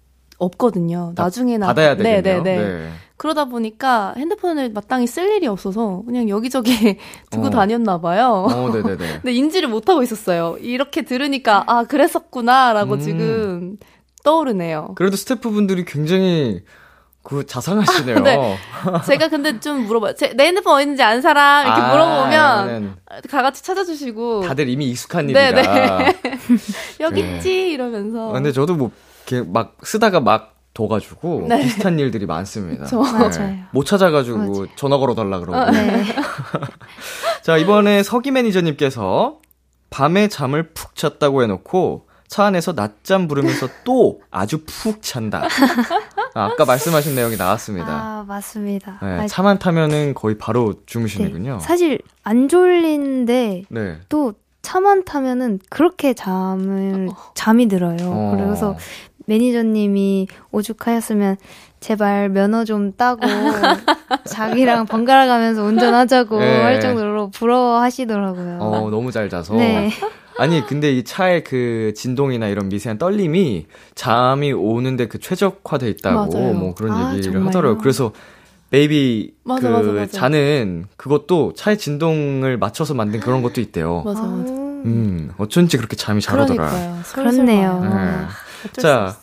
[0.41, 1.13] 없거든요.
[1.15, 2.23] 나중에나 받아야 되겠네요.
[2.43, 2.57] 네네네.
[2.57, 2.91] 네.
[3.17, 6.97] 그러다 보니까 핸드폰을 마땅히 쓸 일이 없어서 그냥 여기저기
[7.31, 7.51] 두고 어.
[7.51, 8.49] 다녔나 봐요.
[8.51, 8.97] 어, 네네네.
[9.23, 10.57] 근데 인지를 못 하고 있었어요.
[10.61, 13.01] 이렇게 들으니까 아 그랬었구나라고 음.
[13.01, 13.77] 지금
[14.25, 14.95] 떠오르네요.
[14.97, 16.63] 그래도 스태프분들이 굉장히
[17.23, 18.21] 그 자상하시네요.
[18.25, 18.57] 네.
[19.07, 20.15] 제가 근데 좀 물어봐요.
[20.15, 22.97] 제, 내 핸드폰 있는지 아는 사람 이렇게 아, 물어보면
[23.31, 26.13] 다 같이 찾아주시고 다들 이미 익숙한 네, 일이라.
[27.01, 27.37] 여기 네.
[27.37, 28.31] 있지 이러면서.
[28.31, 28.91] 아, 근데 저도 뭐
[29.31, 31.63] 이렇게 막 쓰다가 막 둬가지고 네.
[31.63, 32.85] 비슷한 일들이 많습니다.
[32.87, 33.57] 저- 맞아요.
[33.73, 34.67] 못 찾아가지고 맞아요.
[34.77, 35.71] 전화 걸어 달라 그러고.
[35.71, 36.05] 네.
[37.43, 39.39] 자, 이번에 서기 매니저님께서
[39.91, 45.43] 밤에 잠을 푹 잤다고 해놓고 차 안에서 낮잠 부르면서 또 아주 푹 잔다.
[46.35, 47.89] 아, 아까 말씀하신 내용이 나왔습니다.
[47.89, 49.01] 아, 맞습니다.
[49.03, 50.81] 네, 아, 차만 타면은 거의 바로 네.
[50.87, 51.59] 주무시는군요.
[51.61, 53.99] 사실 안 졸린데 네.
[54.09, 57.97] 또 차만 타면은 그렇게 잠을 잠이 들어요.
[58.03, 58.37] 어.
[58.37, 58.77] 그래서
[59.27, 61.37] 매니저님이 오죽하였으면
[61.79, 63.21] 제발 면허 좀 따고
[64.27, 66.63] 자기랑 번갈아 가면서 운전하자고 네.
[66.63, 68.59] 할 정도로 부러워하시더라고요.
[68.61, 69.55] 어, 너무 잘 자서.
[69.55, 69.91] 네.
[70.39, 76.55] 아니, 근데 이 차의 그 진동이나 이런 미세한 떨림이 잠이 오는데 그 최적화돼 있다고 맞아요.
[76.55, 77.47] 뭐 그런 아, 얘기를 정말요?
[77.49, 77.79] 하더라고요.
[77.79, 78.13] 그래서
[78.71, 80.13] 베이비 맞아, 그 맞아, 맞아.
[80.13, 84.03] 자는 그것도 차의 진동을 맞춰서 만든 그런 것도 있대요.
[84.05, 84.53] 맞아 맞아.
[84.53, 87.03] 음, 어쩐지 그렇게 잠이 잘 오더라.
[87.13, 87.81] 그렇네요.
[87.83, 88.81] 네.
[88.81, 89.17] 자.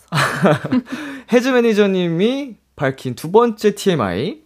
[1.32, 4.42] 헤즈 매니저님이 밝힌 두 번째 TMI.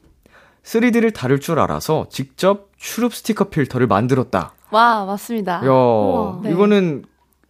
[0.64, 4.54] 3D를 다룰 줄 알아서 직접 추룹 스티커 필터를 만들었다.
[4.70, 5.56] 와 맞습니다.
[5.66, 6.52] 야, 네.
[6.52, 7.04] 이거는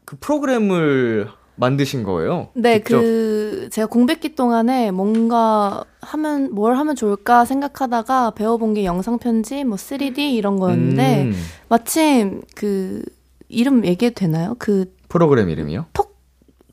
[0.06, 1.28] 그 프로그램을
[1.66, 2.50] 만드신 거예요?
[2.56, 2.98] 네, 직접?
[2.98, 9.78] 그 제가 공백기 동안에 뭔가 하면 뭘 하면 좋을까 생각하다가 배워본 게 영상 편집, 뭐
[9.78, 11.34] 3D 이런 거였는데 음,
[11.70, 13.04] 마침 그
[13.48, 14.56] 이름 얘기해도 되나요?
[14.58, 15.86] 그 프로그램 이름이요?
[15.94, 16.18] 톡-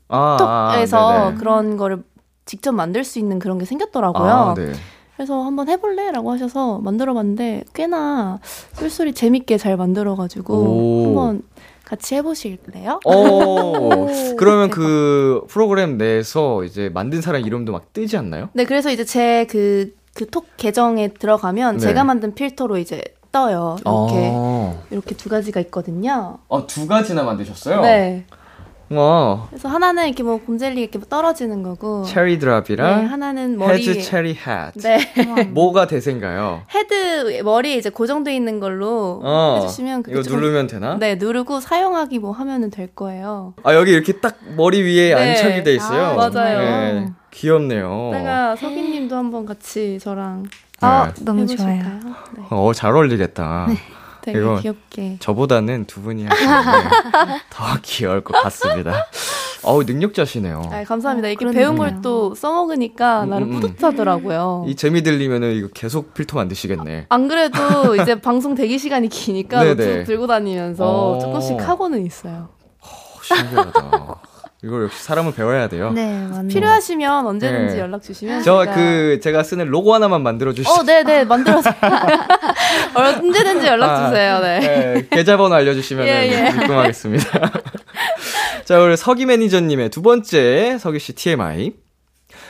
[0.07, 0.37] 아,
[0.71, 1.35] 톡에서 아, 네네.
[1.35, 2.03] 그런 거를
[2.45, 4.27] 직접 만들 수 있는 그런 게 생겼더라고요.
[4.31, 4.71] 아, 네.
[5.15, 8.39] 그래서 한번 해볼래 라고 하셔서 만들어봤는데 꽤나
[8.73, 11.03] 쏠쏠이 재밌게 잘 만들어가지고 오.
[11.05, 11.43] 한번
[11.89, 12.99] 같이 해보실래요?
[13.05, 14.69] 어, 그러면.
[14.69, 18.49] 그 프로그램 내에서 이제 만든 사람 이름도 막 뜨지 않나요?
[18.53, 21.79] 네, 그래서 이제 제 그 그 톡 계정에 들어가면 네.
[21.79, 23.77] 제가 만든 필터로 이제 떠요.
[23.81, 26.39] 이렇게 아, 이렇게 두 가지가 있거든요.
[26.49, 27.81] 아, 두 가지나 만드셨어요?
[27.81, 28.25] 네.
[28.91, 32.03] 와, 그래서 하나는 이렇게 뭐 곰젤리 이렇게 떨어지는 거고.
[32.05, 33.99] 체리 네, drop이랑 하나는 머리 위에.
[34.01, 34.73] 체리 핫.
[34.75, 34.99] 네.
[35.53, 36.63] 뭐가 대세인가요?
[36.73, 40.97] head 머리에 이제 고정돼 있는 걸로 어, 해주시면 그게 이거 조금- 누르면 되나?
[40.97, 43.53] 네, 누르고 사용하기 뭐 하면은 될 거예요.
[43.63, 45.29] 아, 여기 이렇게 딱 머리 위에 네.
[45.31, 46.19] 안착이 돼 있어요.
[46.19, 46.59] 아, 맞아요.
[46.59, 48.09] 네, 귀엽네요.
[48.13, 50.45] 내가 서기님도 한번 같이 저랑
[50.81, 51.25] 아, 네.
[51.25, 51.79] 너무 해보실까요?
[51.79, 51.99] 좋아요.
[52.37, 53.67] 네, 어, 잘 어울리겠다.
[54.21, 55.17] 되게 귀엽게.
[55.19, 56.89] 저보다는 두 분이 하시는데
[57.49, 59.05] 더 귀여울 것 같습니다.
[59.63, 60.61] 어우, 능력자시네요.
[60.71, 61.27] 아, 감사합니다.
[61.27, 61.75] 이렇게 그런 배운.
[61.77, 63.59] 걸 또 써먹으니까 음, 나름 음, 음.
[63.59, 64.63] 뿌듯하더라고요.
[64.67, 67.07] 이 재미 들리면은 이거 계속 필터 만드시겠네.
[67.09, 69.75] 안 그래도 이제 방송 대기 시간이 기니까 네네.
[69.75, 71.19] 노트북 들고 다니면서 어.
[71.19, 72.47] 조금씩 하고는 있어요.
[72.81, 72.87] 어,
[73.21, 74.15] 신기하다.
[74.63, 75.91] 이걸 역시 사람은 배워야 돼요.
[75.91, 76.47] 네, 맞네요.
[76.49, 77.79] 필요하시면 언제든지 네.
[77.79, 80.81] 연락 주시면 저 제가- 그 제가 쓰는 로고 하나만 만들어 주시죠.
[80.81, 81.69] 어, 네, 네, 만들어서
[82.93, 84.39] 언제든지 연락 아, 주세요.
[84.39, 84.59] 네.
[84.59, 86.49] 네, 계좌번호 알려 주시면 예, 예.
[86.61, 87.51] 입금하겠습니다.
[88.65, 91.73] 자, 우리 서기 매니저님의 두 번째 서기 씨 TMI.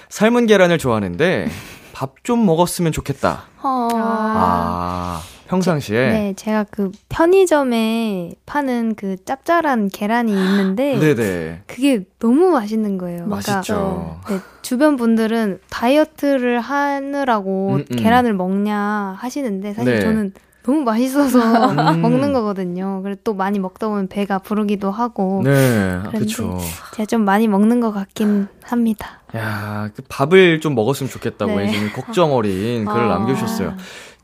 [0.09, 1.49] 삶은 계란을 좋아하는데
[1.93, 3.43] 밥 좀 먹었으면 좋겠다.
[3.61, 3.87] 어.
[3.93, 6.09] 아, 평상시에.
[6.09, 11.63] 네, 제가 그 편의점에 파는 그 짭짤한 계란이 있는데 네네.
[11.65, 13.25] 그게 너무 맛있는 거예요.
[13.25, 14.19] 그러니까 맛있죠.
[14.29, 17.95] 네, 주변 분들은 다이어트를 하느라고 음, 음.
[17.97, 20.01] 계란을 먹냐 하시는데 사실 네.
[20.01, 21.39] 저는 너무 맛있어서
[21.95, 22.01] 음.
[22.01, 23.01] 먹는 거거든요.
[23.01, 26.59] 그리고 또 많이 먹다 보면 배가 부르기도 하고 네, 그쵸.
[26.93, 29.21] 제가 좀 많이 먹는 것 같긴 합니다.
[29.35, 31.69] 야, 그 밥을 좀 먹었으면 좋겠다고 네.
[31.69, 33.17] 예전에 걱정 어린 글을 아.
[33.17, 33.75] 남겨주셨어요.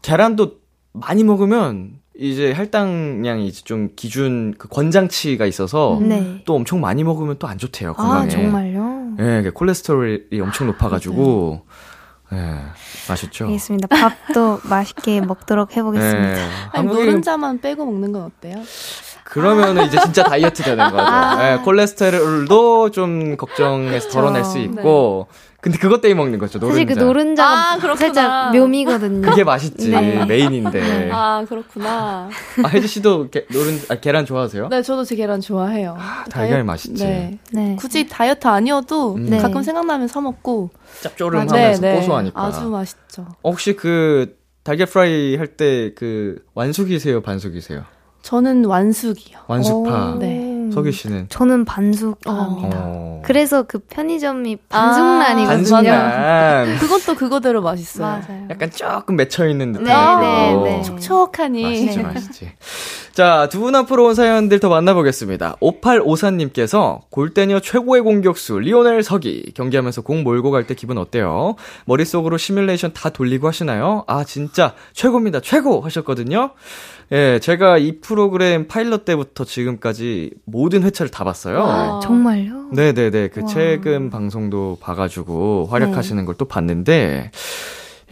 [0.04, 0.65] 계란도
[1.00, 6.42] 많이 먹으면 이제 할당량이 이제 좀 기준 그 권장치가 있어서 네.
[6.46, 8.30] 또 엄청 많이 먹으면 또 안 좋대요 아 건강에.
[8.30, 9.16] 정말요?
[9.20, 11.66] 예, 그 콜레스테롤이 엄청 높아가지고
[12.34, 12.38] 예,
[13.10, 13.46] 아셨죠?
[13.46, 13.88] 알겠습니다.
[13.88, 16.38] 밥도 맛있게 먹도록 해보겠습니다.
[16.38, 18.56] 예, 아니, 한국인 노른자만 빼고 먹는 건 어때요?
[19.36, 20.98] 그러면은 이제 진짜 다이어트 되는 거죠.
[21.00, 21.54] 아.
[21.54, 25.28] 예, 콜레스테롤도 좀 걱정해서 덜어낼 수 있고,
[25.60, 26.60] 근데 그것 때문에 먹는 거죠.
[26.60, 26.74] 노른자.
[26.80, 27.96] 사실 그 노른자가 아, 그렇구나.
[27.96, 29.28] 살짝 묘미거든요.
[29.28, 30.24] 그게 맛있지 네.
[30.26, 31.10] 메인인데.
[31.12, 32.30] 아, 아, 그렇구나.
[32.72, 34.70] 혜지 씨도 게, 노른 아, 계란 좋아하세요?
[34.70, 35.98] 네, 저도 제 계란 좋아해요.
[36.30, 37.04] 달걀 다이어- 맛있지.
[37.04, 37.40] 네.
[37.52, 37.76] 네.
[37.80, 39.26] 굳이 다이어트 아니어도 음.
[39.30, 39.40] 네.
[39.40, 40.70] 가끔 생각나면 사 먹고.
[41.02, 42.42] 짭조름하면서 고소하니까.
[42.42, 43.26] 네, 아주 맛있죠.
[43.42, 47.84] 어, 혹시 그 달걀 프라이 할 때 그 완숙이세요, 반숙이세요?
[48.26, 49.38] 저는 완숙이요.
[49.46, 50.14] 완숙파.
[50.16, 50.20] 오.
[50.20, 50.72] 네.
[50.74, 52.78] 서기 씨는 저는 반숙합니다.
[52.82, 53.22] 어.
[53.24, 55.48] 그래서 그 편의점이 아, 반숙란이거든요.
[55.58, 56.78] 반숙란.
[56.82, 58.08] 그것도 그거대로 맛있어요.
[58.28, 58.48] 맞아요.
[58.50, 60.54] 약간 조금 맺혀 있는 듯한 네.
[60.56, 60.82] 네, 네.
[60.82, 61.64] 촉촉하니.
[61.64, 62.52] 맛있지, 맛있지.
[63.14, 65.56] 자, 두 분 앞으로 온 사연들 더 만나보겠습니다.
[65.62, 71.56] 5854님께서 골대녀 최고의 공격수 리오넬 서기 경기하면서 공 몰고 갈 때 기분 어때요?
[71.86, 74.04] 머릿속으로 시뮬레이션 다 돌리고 하시나요?
[74.08, 75.42] 아, 진짜 최고입니다.
[75.42, 76.52] 최고 하셨거든요.
[77.12, 81.60] 예, 제가 이 프로그램 파일럿 때부터 지금까지 모든 회차를 다 봤어요.
[81.60, 82.00] 와.
[82.02, 82.70] 정말요?
[82.74, 83.30] 네네네.
[83.30, 83.48] 그 와.
[83.48, 87.32] 최근 방송도 봐가지고 활약하시는 걸또 봤는데,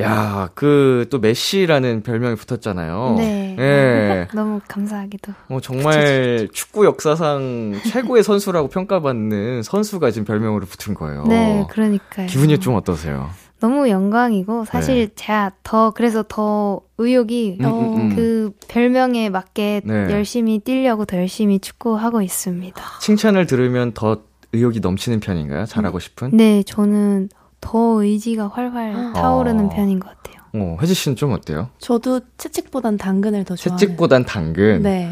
[0.01, 3.15] 야, 그 또 메시라는 별명이 붙었잖아요.
[3.17, 3.55] 네.
[3.59, 4.27] 예.
[4.33, 5.31] 너무 감사하기도.
[5.49, 11.23] 어, 정말 축구 역사상 최고의 선수라고 평가받는 선수가 지금 별명으로 붙은 거예요.
[11.27, 12.27] 네, 그러니까요.
[12.27, 13.29] 기분이 좀 어떠세요?
[13.59, 18.15] 너무 영광이고 사실 제가 더 그래서 더 의욕이 음, 음, 음.
[18.15, 20.11] 그 별명에 맞게 네.
[20.11, 22.83] 열심히 뛰려고 더 열심히 축구하고 있습니다.
[22.99, 25.65] 칭찬을 들으면 더 의욕이 넘치는 편인가요?
[25.65, 26.35] 잘하고 싶은?
[26.35, 27.29] 네, 저는
[27.61, 29.69] 더 의지가 활활 타오르는 어.
[29.69, 30.43] 편인 것 같아요.
[30.55, 31.69] 어, 혜지 씨는 좀 어때요?
[31.79, 33.77] 저도 채찍보단 당근을 더 좋아해요.
[33.77, 34.83] 채찍보단 당근.
[34.83, 35.09] 네.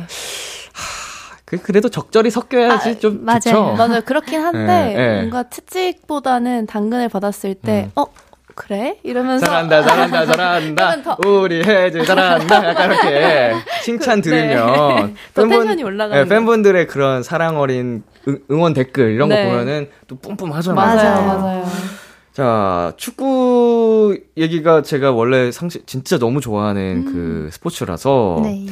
[1.45, 3.39] 그, 그래도 적절히 섞여야지 아, 좀 맞아요.
[3.39, 3.73] 좋죠.
[3.77, 4.01] 맞아요.
[4.01, 5.15] 그렇긴 한데 네, 네.
[5.21, 7.91] 뭔가 채찍보다는 당근을 받았을 때 음.
[7.95, 8.05] 어?
[8.55, 8.97] 그래?
[9.03, 11.17] 이러면서 잘한다, 잘한다, 잘한다.
[11.25, 12.69] 우리 혜지 잘한다.
[12.69, 15.13] 약간 이렇게 칭찬 그, 들으면 네.
[15.33, 19.43] 더 텐션이 올라가는 네, 팬분들의 그런 사랑 어린 응, 응원 댓글 이런 네.
[19.43, 20.85] 거 보면은 또 뿜뿜 하잖아요.
[20.85, 21.39] 맞아요, 맞아요.
[21.39, 21.65] 맞아요.
[22.33, 28.67] 자, 축구 얘기가 제가 원래 상시 진짜 너무 좋아하는 그 스포츠라서 네.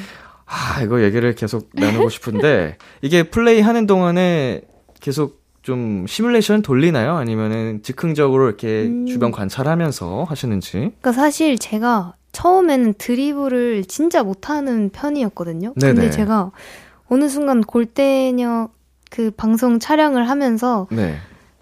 [0.45, 4.61] 아, 이거 얘기를 계속 나누고 싶은데 이게 플레이 하는 동안에
[4.99, 5.38] 계속
[5.69, 7.15] 좀 시뮬레이션 돌리나요?
[7.15, 9.05] 아니면은 즉흥적으로 이렇게 음.
[9.05, 10.71] 주변 관찰하면서 하시는지?
[10.71, 15.75] 그러니까 사실 제가 처음에는 드리블을 진짜 못하는 편이었거든요.
[15.75, 15.93] 네네.
[15.93, 16.49] 근데 제가
[17.07, 18.69] 어느 순간 골대녀
[19.11, 21.17] 그 방송 촬영을 하면서 네.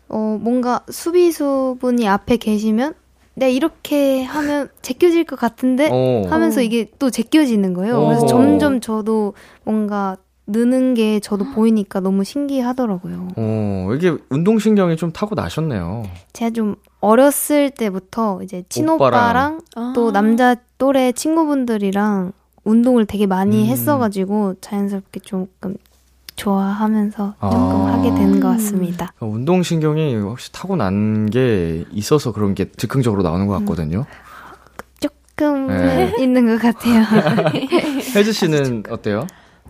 [0.08, 2.94] 어 뭔가 수비수분이 앞에 계시면
[3.34, 6.24] 네 이렇게 하면 제껴질 것 같은데 어.
[6.30, 8.06] 하면서 이게 또 제껴지는 거예요.
[8.06, 8.28] 그래서 어.
[8.28, 9.34] 점점 저도
[9.66, 10.16] 뭔가
[10.48, 13.28] 느는 게 저도 보이니까 너무 신기하더라고요.
[13.36, 16.04] 어, 이게 운동신경이 좀 타고 나셨네요.
[16.34, 19.92] 제가 좀 어렸을 때부터 이제 친오빠랑 아.
[19.94, 22.32] 또 남자 또래 친구분들이랑
[22.64, 23.68] 운동을 되게 많이 음.
[23.68, 25.76] 했어가지고 자연스럽게 조금
[26.38, 27.50] 좋아하면서 아.
[27.50, 29.12] 조금 하게 되는 것 같습니다.
[29.20, 34.06] 어, 운동신경이 혹시 타고 난 게 있어서 그런 게 즉흥적으로 나오는 것 같거든요.
[35.02, 36.14] 조금 네.
[36.20, 37.04] 있는 것 같아요.
[38.16, 39.28] 혜지 씨는 어때요?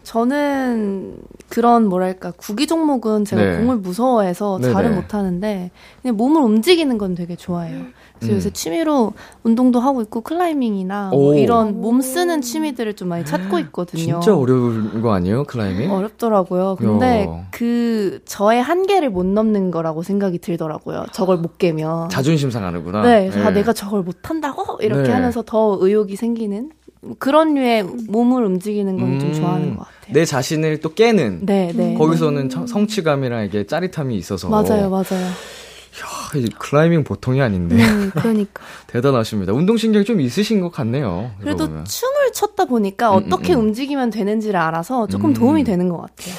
[0.07, 1.17] 저는
[1.49, 3.57] 그런 뭐랄까 구기 종목은 제가 네.
[3.57, 4.57] 공을 무서워해서.
[4.57, 5.69] 잘은 못하는데
[6.01, 7.87] 그냥 몸을 움직이는 건 되게 좋아해요.
[8.15, 8.35] 그래서 음.
[8.37, 9.11] 요새 취미로
[9.43, 11.17] 운동도 하고 있고 클라이밍이나 오.
[11.17, 14.21] 뭐 이런 몸 쓰는 취미들을 좀 많이 찾고 있거든요.
[14.21, 15.91] 진짜 어려운 거 아니에요, 클라이밍?
[15.91, 16.77] 어렵더라고요.
[16.79, 17.45] 근데 야.
[17.51, 21.07] 그 저의 한계를 못 넘는 거라고 생각이 들더라고요.
[21.11, 22.07] 저걸 못 깨면.
[22.07, 23.01] 자존심 상하는구나.
[23.01, 23.55] 네, 그래서 아, 네.
[23.59, 25.11] 내가 저걸 못 한다고 이렇게 네.
[25.11, 26.71] 하면서 더 의욕이 생기는
[27.19, 30.13] 그런 류의 몸을 움직이는 건좀 음, 좋아하는 것 같아요.
[30.13, 31.45] 내 자신을 또 깨는.
[31.45, 31.93] 네, 네.
[31.95, 34.49] 거기서는 청- 성취감이랑 이게 짜릿함이 있어서.
[34.49, 35.25] 맞아요, 맞아요.
[35.25, 37.75] 야, 이 클라이밍 보통이 아닌데.
[37.75, 38.61] 음, 그러니까.
[38.87, 39.53] 대단하십니다.
[39.53, 41.31] 운동신경이 좀 있으신 것 같네요.
[41.39, 41.85] 그래도 들어보면.
[41.85, 43.65] 춤을 췄다 보니까 음, 어떻게 음, 음.
[43.67, 45.33] 움직이면 되는지를 알아서 조금 음.
[45.33, 46.35] 도움이 되는 것 같아요.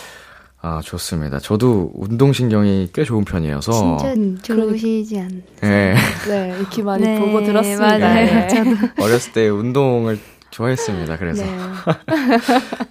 [0.60, 1.38] 아, 좋습니다.
[1.38, 3.72] 저도 운동신경이 꽤 좋은 편이어서.
[3.98, 5.42] 진짜 음, 좋으시지 않.
[5.62, 5.94] 예.
[6.28, 7.98] 네, 이렇게 많이 네, 보고 들었습니다.
[7.98, 8.24] 맞아요.
[8.26, 8.48] 네.
[8.48, 8.70] 저도.
[9.04, 10.18] 어렸을 때 운동을
[10.62, 11.16] 좋아했습니다.
[11.18, 11.44] 그래서.
[11.44, 11.56] 네.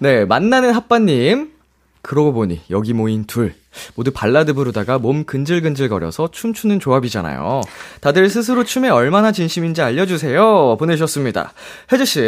[0.00, 1.52] 네, 만나는 핫바님.
[2.00, 3.54] 그러고 보니 여기 모인 둘
[3.96, 7.60] 모두 발라드 부르다가 몸 근질근질거려서 춤추는 조합이잖아요.
[8.00, 10.76] 다들 스스로 춤에 얼마나 진심인지 알려주세요.
[10.78, 11.52] 보내주셨습니다.
[11.92, 12.20] 혜주 씨,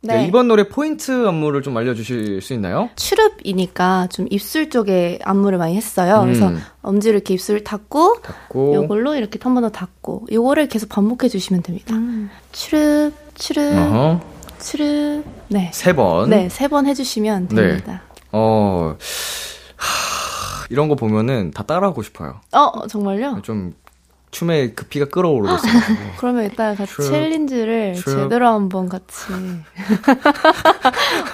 [0.00, 0.18] 네.
[0.18, 0.26] 네.
[0.26, 2.88] 이번 노래 포인트 안무를 좀 알려주실 수 있나요?
[2.96, 6.20] 추릅이니까 좀 입술 쪽에 안무를 많이 했어요.
[6.22, 6.62] 그래서 음.
[6.82, 8.74] 엄지를 이렇게 입술 닫고 닫고.
[8.74, 11.94] 요걸로 이렇게 한 번 더 닫고 요거를 계속 반복해 주시면 됩니다.
[12.52, 14.35] 추릅 추릅 어허.
[14.70, 15.70] 추릅 네.
[15.72, 16.30] 세 번.
[16.30, 17.54] 네, 세 번 해주시면 네.
[17.54, 18.02] 됩니다.
[18.32, 18.96] 어,
[19.76, 22.40] 하, 이런 거 보면은 다 따라하고 싶어요.
[22.52, 23.40] 어, 정말요?
[23.42, 23.74] 좀
[24.32, 25.72] 춤에 급히가 끌어오르겠어요.
[26.18, 28.22] 그러면 이따가 같이 추릅, 챌린지를 추릅.
[28.24, 29.24] 제대로 한번 같이.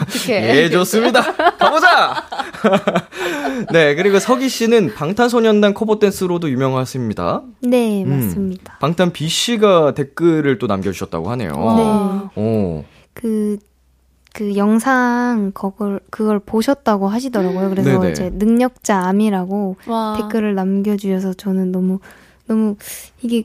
[0.03, 0.65] 어떻게?
[0.65, 1.33] 예, 좋습니다.
[1.57, 2.25] 가보자!
[3.73, 7.43] 네, 그리고 서기 씨는 방탄소년단 커버 댄스로도 유명하십니다.
[7.63, 8.11] 네, 음.
[8.27, 8.79] 맞습니다.
[8.81, 11.51] 방탄 B 씨가 댓글을 또 남겨주셨다고 하네요.
[12.37, 12.41] 네.
[12.41, 12.85] 오,
[13.15, 13.59] 그,
[14.35, 17.69] 그 영상 그걸, 그걸 보셨다고 하시더라고요.
[17.71, 18.13] 그래서 네네.
[18.13, 20.17] 이제 능력자 암이라고 와.
[20.19, 21.99] 댓글을 남겨주셔서 저는 너무,
[22.47, 22.77] 너무
[23.21, 23.45] 이게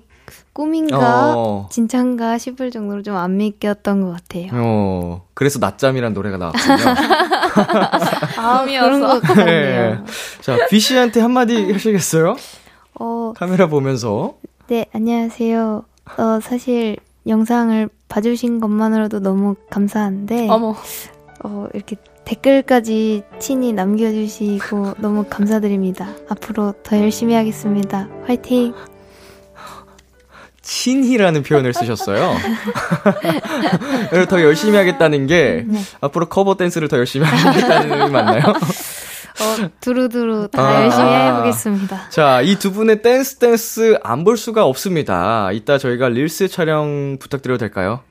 [0.54, 1.34] 꿈인가?
[1.38, 1.68] 어.
[1.72, 4.48] 진짠가 싶을 정도로 좀 안 믿겼던 것 같아요.
[4.54, 6.76] 어, 그래서 낮잠이란 노래가 나왔군요.
[8.38, 9.28] 아, 그런 것 네.
[9.34, 10.06] 같네요.
[10.42, 12.36] 자, B 씨한테 한마디 하시겠어요?
[13.00, 14.36] 어, 카메라 보면서.
[14.68, 15.84] 네, 안녕하세요.
[16.18, 16.98] 어, 사실
[17.28, 20.76] 영상을 봐주신 것만으로도 너무 감사한데, 어머.
[21.44, 21.96] 어, 이렇게
[22.26, 26.10] 댓글까지 친히 남겨주시고 너무 감사드립니다.
[26.30, 28.10] 앞으로 더 열심히 하겠습니다.
[28.26, 28.74] 화이팅!
[30.68, 32.36] 친히라는 표현을 쓰셨어요.
[34.10, 35.80] 그리고 더 열심히 하겠다는 게 네.
[36.02, 38.42] 앞으로 커버 댄스를 더 열심히 하겠다는 의미 맞나요?
[39.40, 40.84] 어, 두루두루 다 아.
[40.84, 42.10] 열심히 해보겠습니다.
[42.10, 45.52] 자, 이 두 분의 댄스 댄스 안 볼 수가 없습니다.
[45.52, 48.02] 이따 저희가 Reels 촬영 부탁드려도 될까요?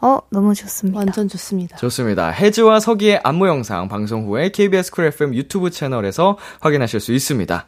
[0.00, 0.98] 어, 너무 좋습니다.
[0.98, 1.76] 완전 좋습니다.
[1.78, 2.30] 좋습니다.
[2.30, 7.66] 헤즈와 서기의 안무 영상 방송 후에 KBS 쿨 FM 유튜브 채널에서 확인하실 수 있습니다.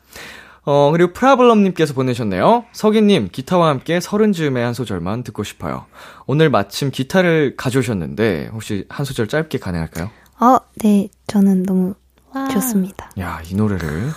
[0.65, 2.67] 어, 그리고 프라블럼님께서 보내셨네요.
[2.73, 5.87] 서기님, 기타와 함께 서른 즈음에 한 소절만 듣고 싶어요.
[6.27, 10.11] 오늘 마침 기타를 가져오셨는데, 혹시 한 소절 짧게 가능할까요?
[10.41, 11.95] 어, 네, 저는 너무
[12.35, 12.49] 와.
[12.49, 13.11] 좋습니다.
[13.19, 14.11] 야, 이 노래를.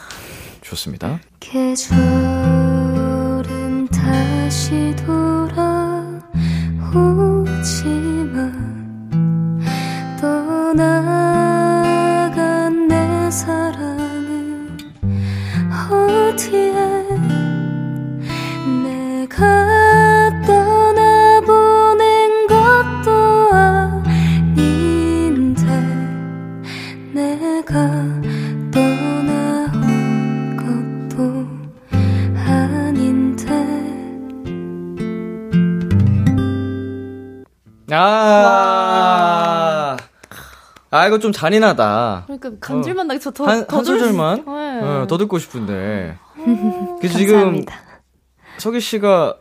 [0.62, 1.20] 좋습니다.
[1.40, 1.98] 계절은
[3.88, 5.62] 다시 돌아오지만
[10.20, 11.68] 떠나간
[12.88, 14.78] 내 사랑은
[15.90, 16.91] 어디에
[37.94, 39.98] 아,
[40.90, 42.24] 아, 이거 좀 잔인하다.
[42.28, 44.44] 그러니까 감질만 나게 저더 한, 더한 들을 수- 소절만?
[44.46, 44.86] 네.
[44.86, 46.18] 어, 더 듣고 싶은데.
[47.00, 47.76] 그래서 지금, 감사합니다.
[48.58, 49.36] 서기 씨가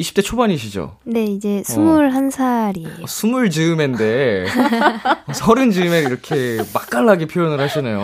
[0.00, 0.96] 20대 초반이시죠?
[1.04, 3.06] 네, 이제 21살이에요.
[3.06, 4.46] 스물 즈음인데
[5.32, 8.00] 서른 즈음에 이렇게 맛깔나게 표현을 하시네요.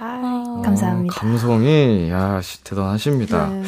[0.00, 1.14] 아, 감사합니다.
[1.14, 3.48] 어, 감성이 야 씨, 대단하십니다.
[3.48, 3.62] 네.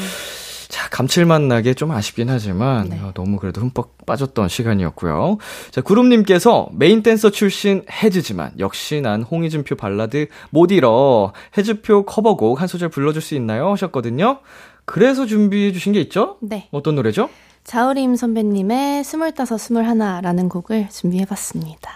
[0.86, 3.00] 자 감칠맛 나게 좀 아쉽긴 하지만 네.
[3.00, 5.38] 어, 너무 그래도 흠뻑 빠졌던 시간이었고요.
[5.72, 12.68] 자 구름님께서 메인 댄서 출신 헤즈지만 역시 난 홍의진표 발라드 못 잃어 헤즈표 커버곡 한
[12.68, 13.72] 소절 불러줄 수 있나요?
[13.72, 14.38] 하셨거든요.
[14.84, 16.36] 그래서 준비해 주신 게 있죠?
[16.40, 16.68] 네.
[16.70, 17.30] 어떤 노래죠?
[17.64, 21.90] 자우림 선배님의 스물다섯 스물하나라는 곡을 준비해 봤습니다.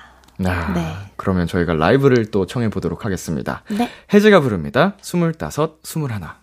[0.45, 0.93] 아, 네.
[1.15, 3.63] 그러면 저희가 라이브를 또 청해 보도록 하겠습니다.
[3.71, 3.89] 네.
[4.13, 4.95] 헤즈가 부릅니다.
[5.01, 6.41] 스물다섯, 스물하나.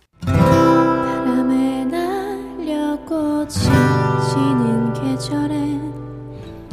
[3.47, 5.93] 지는 계절엔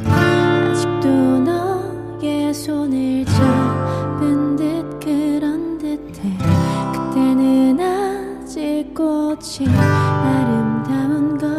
[0.05, 1.07] 아직도
[1.39, 6.37] 너의 손을 잡은 듯 그런 듯해.
[6.93, 11.49] 그때는 아직 꽃이 아름다운 걸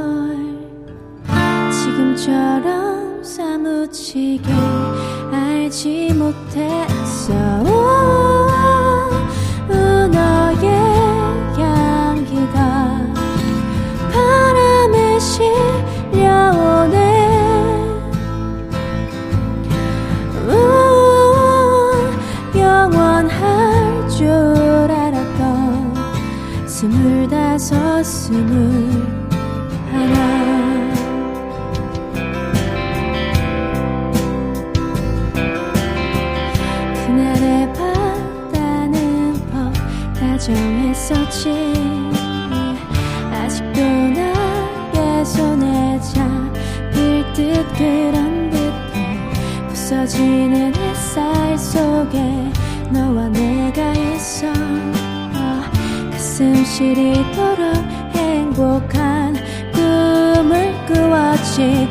[1.73, 4.53] 지금처럼 사무치게
[5.33, 7.33] 알지 못했어
[27.59, 29.37] 스물다섯 스물하나
[37.07, 39.73] 그날의 바다는 법
[40.15, 41.73] 다정했었지.
[43.33, 49.33] 아직도 나의 손에 잡힐 듯 그런 듯해
[49.69, 52.53] 부서지는 햇살 속에
[52.91, 54.47] 너와 내가 있어
[56.37, 57.75] 가슴 시리도록
[58.15, 59.35] 행복한
[59.73, 61.89] 꿈을 꾸었지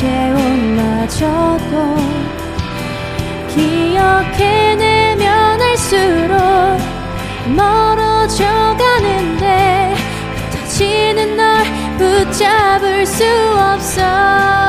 [0.00, 1.74] 체온마저도
[3.54, 5.26] 기억해내면
[5.60, 6.38] 할수록
[7.54, 8.44] 멀어져
[8.78, 9.94] 가는데
[10.36, 11.64] 흩어지는 널
[11.98, 13.24] 붙잡을 수
[13.54, 14.59] 없어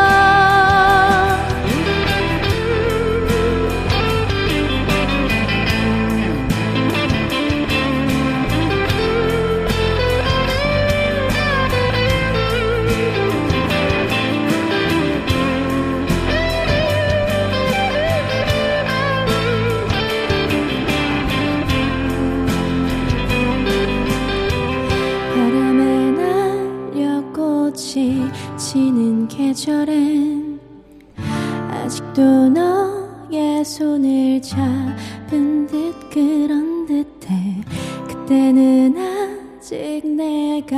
[40.16, 40.78] 내가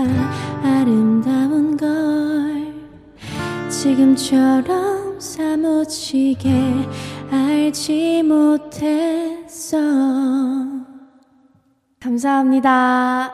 [0.63, 2.73] 아름다운 걸
[3.69, 6.49] 지금처럼 사무치게
[7.31, 9.77] 알지 못했어
[11.99, 13.31] 감사합니다.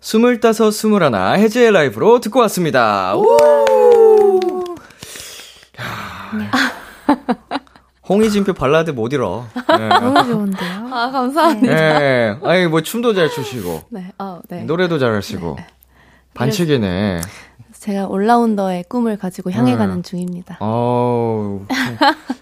[0.00, 3.16] 스물다섯, 스물하나, 해제의 라이브로 듣고 왔습니다.
[3.16, 3.36] 우!
[5.80, 7.36] 야.
[8.08, 9.46] 홍희진표 발라드 못 잃어.
[9.78, 9.88] 네.
[9.88, 10.88] 너무 좋은데요.
[10.92, 11.98] 아, 감사합니다.
[11.98, 12.38] 네.
[12.42, 14.62] 아니, 뭐, 춤도 잘 추시고, 네, 어, 네.
[14.64, 15.56] 노래도 잘 하시고,
[16.34, 17.20] 반칙이네.
[17.72, 19.78] 제가 올라운더의 꿈을 가지고 향해 네.
[19.78, 20.56] 가는 중입니다.
[20.60, 21.66] 어우,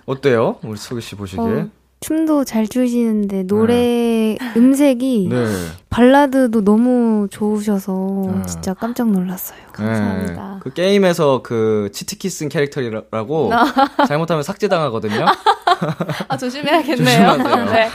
[0.06, 0.56] 어때요?
[0.62, 1.44] 우리 소기 씨 보시기에?
[1.44, 1.68] 어,
[2.05, 5.46] 춤도 잘 추시는데 노래 음색이 네.
[5.88, 8.42] 발라드도 너무 좋으셔서 네.
[8.46, 9.59] 진짜 깜짝 놀랐어요.
[9.72, 10.55] 감사합니다.
[10.55, 10.61] 네.
[10.61, 13.50] 그 게임에서 그 치트키 쓴 캐릭터라고
[14.07, 15.24] 잘못하면 삭제당하거든요.
[16.28, 17.36] 아, 조심해야겠네요.
[17.36, 17.88] 네,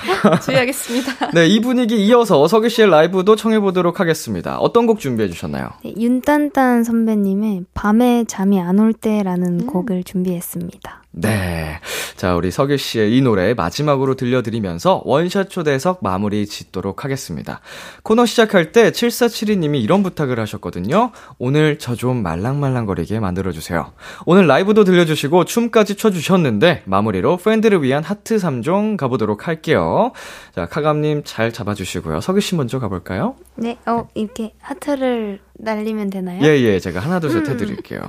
[0.43, 1.32] 주의하겠습니다.
[1.34, 4.57] 네, 이 분위기 이어서 서기 씨의 라이브도 청해 보도록 하겠습니다.
[4.57, 5.70] 어떤 곡 준비해 주셨나요?
[5.84, 11.03] 네, 윤딴딴 선배님의 밤에 잠이 안 올 때라는 곡을 준비했습니다.
[11.12, 11.80] 네.
[12.16, 17.62] 자, 우리 서기 씨의 이 노래 마지막으로 들려드리면서 원샷 초대석 마무리 짓도록 하겠습니다.
[18.03, 21.12] 코너 시작할 때 7472님이 이런 부탁을 하셨거든요.
[21.38, 23.91] 오늘 저 좀 말랑말랑거리게 만들어주세요.
[24.26, 30.14] 오늘 라이브도 들려주시고 춤까지 춰주셨는데 마무리로 팬들을 위한 하트 3종 가보도록 할게요.
[30.55, 32.22] 자, 카감님 잘 잡아주시고요.
[32.22, 33.36] 서기 씨 먼저 가볼까요?
[33.55, 36.41] 네, 어, 이렇게 하트를 날리면 되나요?
[36.41, 36.80] 예, 예.
[36.80, 37.99] 제가 하나, 둘, 셋 해드릴게요.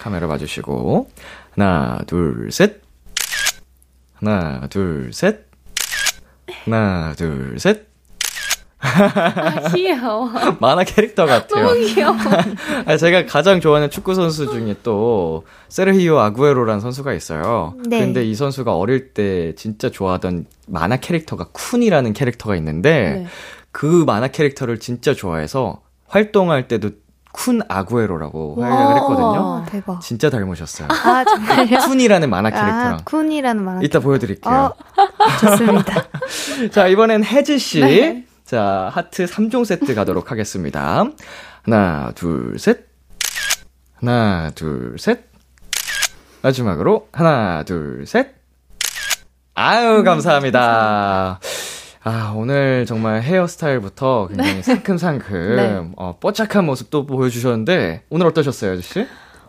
[0.00, 1.08] 카메라 봐주시고.
[1.56, 2.82] 하나, 둘, 셋.
[4.14, 5.46] 하나, 둘, 셋.
[6.64, 7.86] 하나, 둘, 셋.
[8.78, 10.30] 아, 귀여워.
[10.60, 11.66] 만화 캐릭터 같아요.
[11.68, 12.14] 너무 귀여워.
[12.84, 17.74] 아, 제가 가장 좋아하는 축구 선수 중에 또 세르히오 아구에로라는 선수가 있어요.
[17.88, 18.00] 네.
[18.00, 22.90] 근데 이 선수가 어릴 때 진짜 좋아하던 만화 캐릭터가 쿤이라는 캐릭터가 있는데
[23.22, 23.26] 네.
[23.72, 26.90] 그 만화 캐릭터를 진짜 좋아해서 활동할 때도
[27.36, 29.62] 쿤 아구에로라고 활약을 했거든요.
[29.62, 30.00] 아, 대박.
[30.00, 30.88] 진짜 닮으셨어요.
[30.90, 31.78] 아, 정말요?
[31.78, 32.98] 쿤이라는 만화 아, 캐릭터랑.
[33.04, 33.80] 쿤이라는 만화.
[33.82, 34.52] 이따 보여드릴게요.
[34.52, 34.74] 어,
[35.40, 36.04] 좋습니다.
[36.72, 37.80] 자, 이번엔 혜지씨.
[37.80, 38.24] 네.
[38.44, 41.04] 자, 하트 3종 세트 가도록 하겠습니다.
[41.62, 42.86] 하나, 둘, 셋.
[43.96, 45.24] 하나, 둘, 셋.
[46.42, 48.34] 마지막으로, 하나, 둘, 셋.
[49.54, 51.40] 아유, 감사합니다.
[52.08, 55.90] 아, 오늘 정말 헤어스타일부터 굉장히 상큼상큼, 네.
[55.96, 59.06] 어, 뽀짝한 모습도 보여주셨는데, 오늘 어떠셨어요, 아저씨?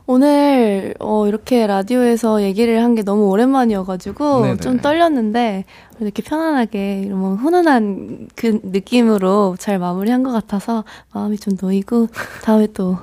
[0.08, 4.58] 오늘 어, 이렇게 라디오에서 얘기를 한 게 너무 오랜만이어가지고 네네.
[4.58, 5.66] 좀 떨렸는데
[6.00, 12.08] 이렇게 편안하게 이런 훈훈한 그 느낌으로 잘 마무리한 것 같아서 마음이 좀 놓이고
[12.44, 12.98] 다음에 또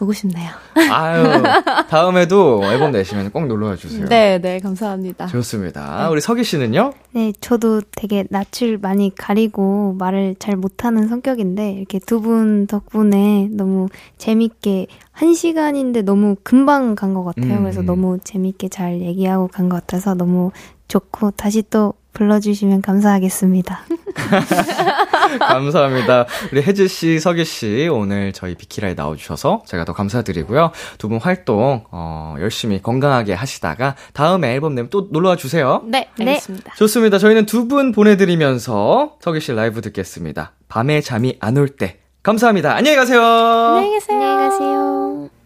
[0.00, 0.50] 오고 싶네요.
[0.92, 1.24] 아유,
[1.90, 4.06] 다음에도 앨범 내시면 꼭 놀러와 주세요.
[4.06, 5.26] 네, 네, 감사합니다.
[5.26, 6.08] 좋습니다.
[6.10, 6.92] 우리 서기 씨는요?
[7.12, 13.88] 네, 저도 되게 낯을 많이 가리고 말을 잘 못하는 성격인데 이렇게 두 분 덕분에 너무
[14.18, 17.54] 재밌게 한 시간인데 너무 금방 간 것 같아요.
[17.54, 17.62] 음.
[17.62, 20.50] 그래서 너무 재밌게 잘 얘기하고 간 것 같아서 너무
[20.88, 23.80] 좋고 다시 또 불러주시면 감사하겠습니다.
[25.40, 26.26] 감사합니다.
[26.52, 30.72] 우리 혜지 씨, 서기 씨 오늘 저희 비키라에 나와주셔서 제가 더 감사드리고요.
[30.98, 35.80] 두 분 활동 어, 열심히 건강하게 하시다가 다음에 앨범 내면 또 놀러와 주세요.
[35.86, 36.26] 네, 네.
[36.26, 36.74] 알겠습니다.
[36.74, 37.18] 좋습니다.
[37.18, 40.52] 저희는 두 분 보내드리면서 서기 씨 라이브 듣겠습니다.
[40.68, 42.00] 밤에 잠이 안 올 때.
[42.22, 42.74] 감사합니다.
[42.74, 43.22] 안녕히 가세요.
[43.22, 44.20] 안녕히 계세요.
[44.20, 45.37] 안녕히 가세요.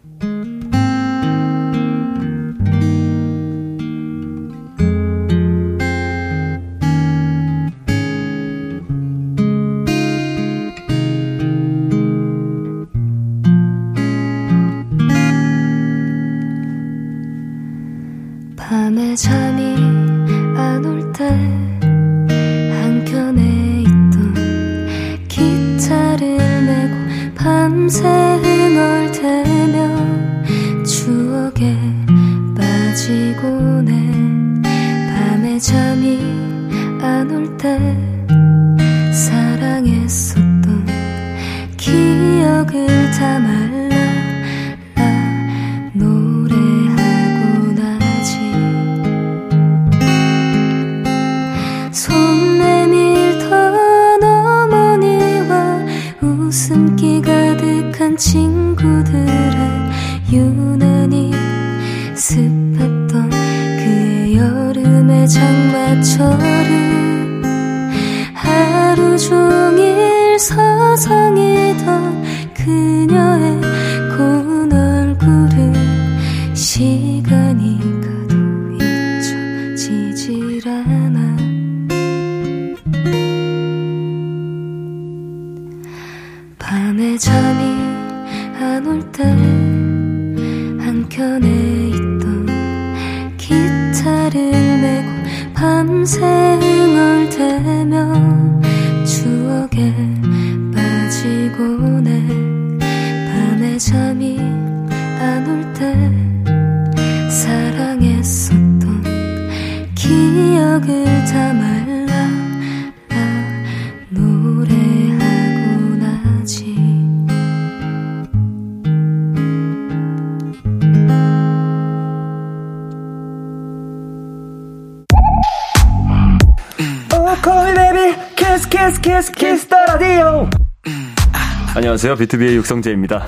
[131.83, 132.15] 안녕하세요.
[132.15, 133.27] 비투비의 육성재입니다.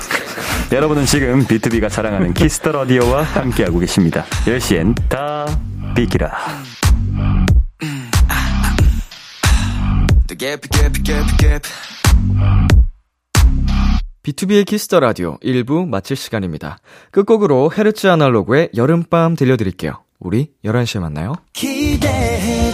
[0.72, 4.24] 여러분은 지금 비투비가 자랑하는 Kiss the Radio와 함께하고 계십니다.
[4.46, 5.46] 10시엔 다
[5.94, 6.32] 비키라.
[14.24, 16.78] 비투비의 Kiss the Radio 1부 마칠 시간입니다.
[17.12, 20.02] 끝곡으로 헤르츠 아날로그의 여름밤 들려드릴게요.
[20.18, 21.34] 우리 11시에 만나요.
[21.52, 22.72] 기대해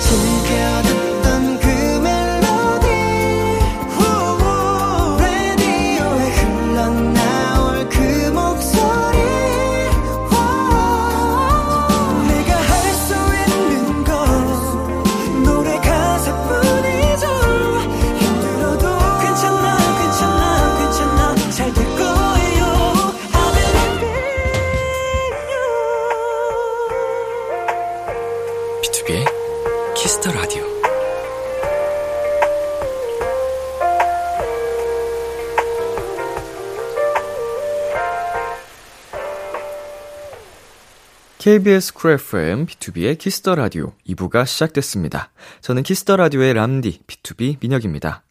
[41.42, 45.32] KBS Cool FM 비투비의 Kiss the Radio 2부가 시작됐습니다.
[45.62, 48.22] 저는 키스터 라디오의 람디 B2B 민혁입니다.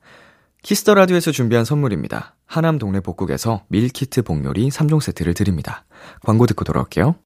[0.62, 2.36] Kiss the Radio에서 준비한 선물입니다.
[2.46, 5.84] 하남 동네 복국에서 밀키트 복요리 3종 세트를 드립니다.
[6.22, 7.16] 광고 듣고 돌아올게요.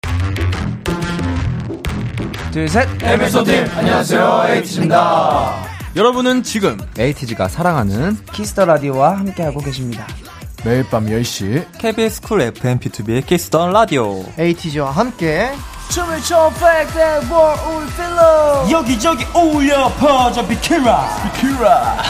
[2.50, 2.88] 둘, 셋.
[3.02, 5.66] 에피소드 안녕하세요 에이티즈입니다
[5.96, 10.06] 여러분은 지금 에이티즈가 사랑하는 Kiss the Radio와 함께하고 계십니다.
[10.64, 14.24] 매일 밤 10시 KBS Cool FM 비투비의 Kiss the Radio.
[14.38, 15.50] 에이티즈와 함께
[15.90, 17.56] 춤을 춰 백대 월
[17.96, 18.70] 필러.
[18.70, 21.08] 여기저기 올려 퍼져 비키라.
[21.32, 22.02] 비키라.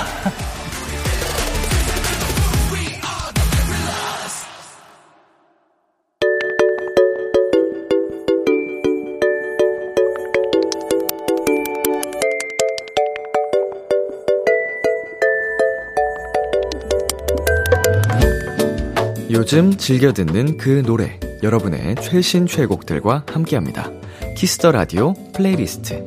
[19.30, 23.90] 요즘 즐겨 듣는 그 노래, 여러분의 최신 최애곡들과 함께합니다.
[24.34, 26.06] Kiss the Radio playlist.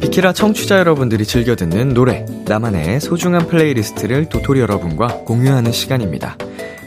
[0.00, 6.36] 비키라 청취자 여러분들이 즐겨 듣는 노래, 나만의 소중한 playlist를 도토리 여러분과 공유하는 시간입니다.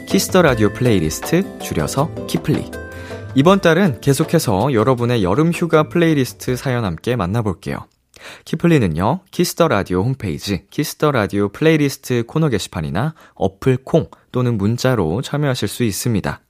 [0.08, 2.70] Kiss the Radio playlist, 줄여서 키플리.
[3.34, 7.86] 이번 달은 계속해서 여러분의 여름 휴가 플레이리스트 사연 함께 만나볼게요.
[8.44, 15.22] 키플리는요, Kiss the Radio 홈페이지, Kiss the Radio playlist 코너 게시판이나 어플 콩 또는 문자로
[15.22, 16.40] 참여하실 수 있습니다.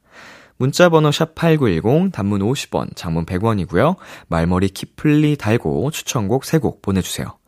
[0.57, 3.97] 문자 번호 샵8910, 단문 50원, 장문 100원이고요.
[4.29, 7.39] 말머리 키플리 달고 추천곡 3곡 보내 주세요.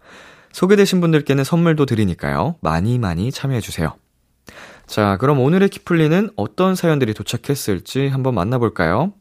[0.53, 2.57] 소개되신 분들께는 선물도 드리니까요.
[2.61, 3.95] 많이 많이 참여해 주세요.
[4.87, 9.12] 자, 그럼 오늘의 키플리는 어떤 사연들이 도착했을지 한번 만나볼까요?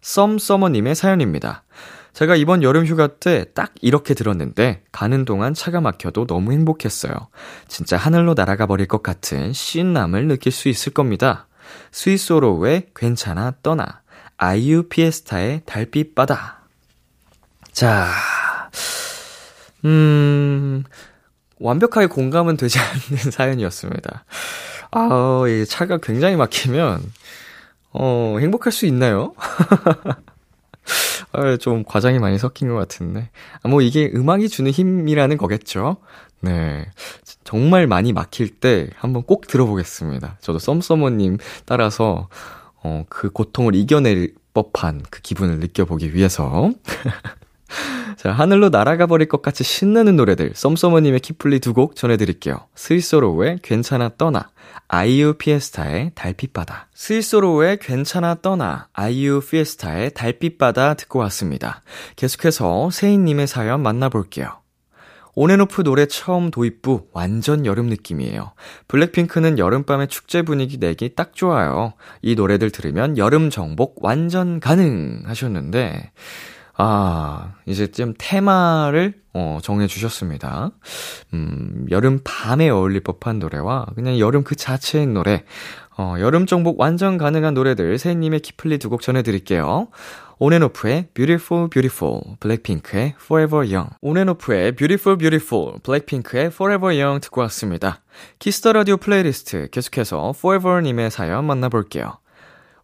[0.00, 1.64] 썸서머님의 사연입니다.
[2.12, 7.12] 제가 이번 여름 휴가 때 딱 이렇게 들었는데 가는 동안 차가 막혀도 너무 행복했어요.
[7.68, 11.46] 진짜 하늘로 날아가 버릴 것 같은 신남을 느낄 수 있을 겁니다.
[11.92, 14.00] 스위스로우의 괜찮아 떠나
[14.36, 16.60] 아이유 피에스타의 달빛 바다
[17.72, 18.08] 자,
[19.84, 20.82] 음,
[21.58, 24.24] 완벽하게 공감은 되지 않는 사연이었습니다.
[24.90, 27.00] 아, 이 차가 굉장히 막히면,
[27.92, 29.34] 어, 행복할 수 있나요?
[31.32, 33.30] 아, 좀 과장이 많이 섞인 것 같은데.
[33.62, 35.96] 아, 뭐 이게 음악이 주는 힘이라는 거겠죠?
[36.40, 36.86] 네.
[37.44, 40.38] 정말 많이 막힐 때 한번 꼭 들어보겠습니다.
[40.40, 42.28] 저도 썸썸머님 따라서,
[42.82, 46.72] 어, 그 고통을 이겨낼 법한 그 기분을 느껴보기 위해서.
[48.16, 52.66] 자, 하늘로 날아가 버릴 것 같이 신나는 노래들, 썸썸머님의 키플리 두 곡 전해드릴게요.
[52.74, 54.50] 스위스로우의 괜찮아 떠나,
[54.88, 56.88] 아이유 피에스타의 달빛바다.
[56.94, 61.82] 스위스로우의 괜찮아 떠나, 아이유 피에스타의 달빛바다 듣고 왔습니다.
[62.16, 64.60] 계속해서 세인님의 사연 만나볼게요.
[65.36, 68.52] 온앤오프 노래 처음 도입부 완전 여름 느낌이에요.
[68.88, 71.94] 블랙핑크는 여름밤의 축제 분위기 내기 딱 좋아요.
[72.20, 76.10] 이 노래들 들으면 여름 정복 완전 가능 하셨는데
[76.82, 80.70] 아, 이제 좀 테마를 어, 정해 주셨습니다.
[81.34, 85.44] 음, 여름 밤에 어울릴 법한 노래와 그냥 여름 그 자체의 노래.
[85.98, 89.88] 어, 여름 정복 완전 가능한 노래들 세님의 키플리 두 곡 전해 드릴게요.
[90.38, 93.90] 온앤오프의 Beautiful Beautiful, 블랙핑크의 Forever Young.
[94.00, 98.00] 온앤오프의 Beautiful Beautiful, 블랙핑크의 Forever Young 듣고 왔습니다.
[98.38, 102.16] Kiss the Radio playlist 계속해서 Forever님의 사연 만나볼게요.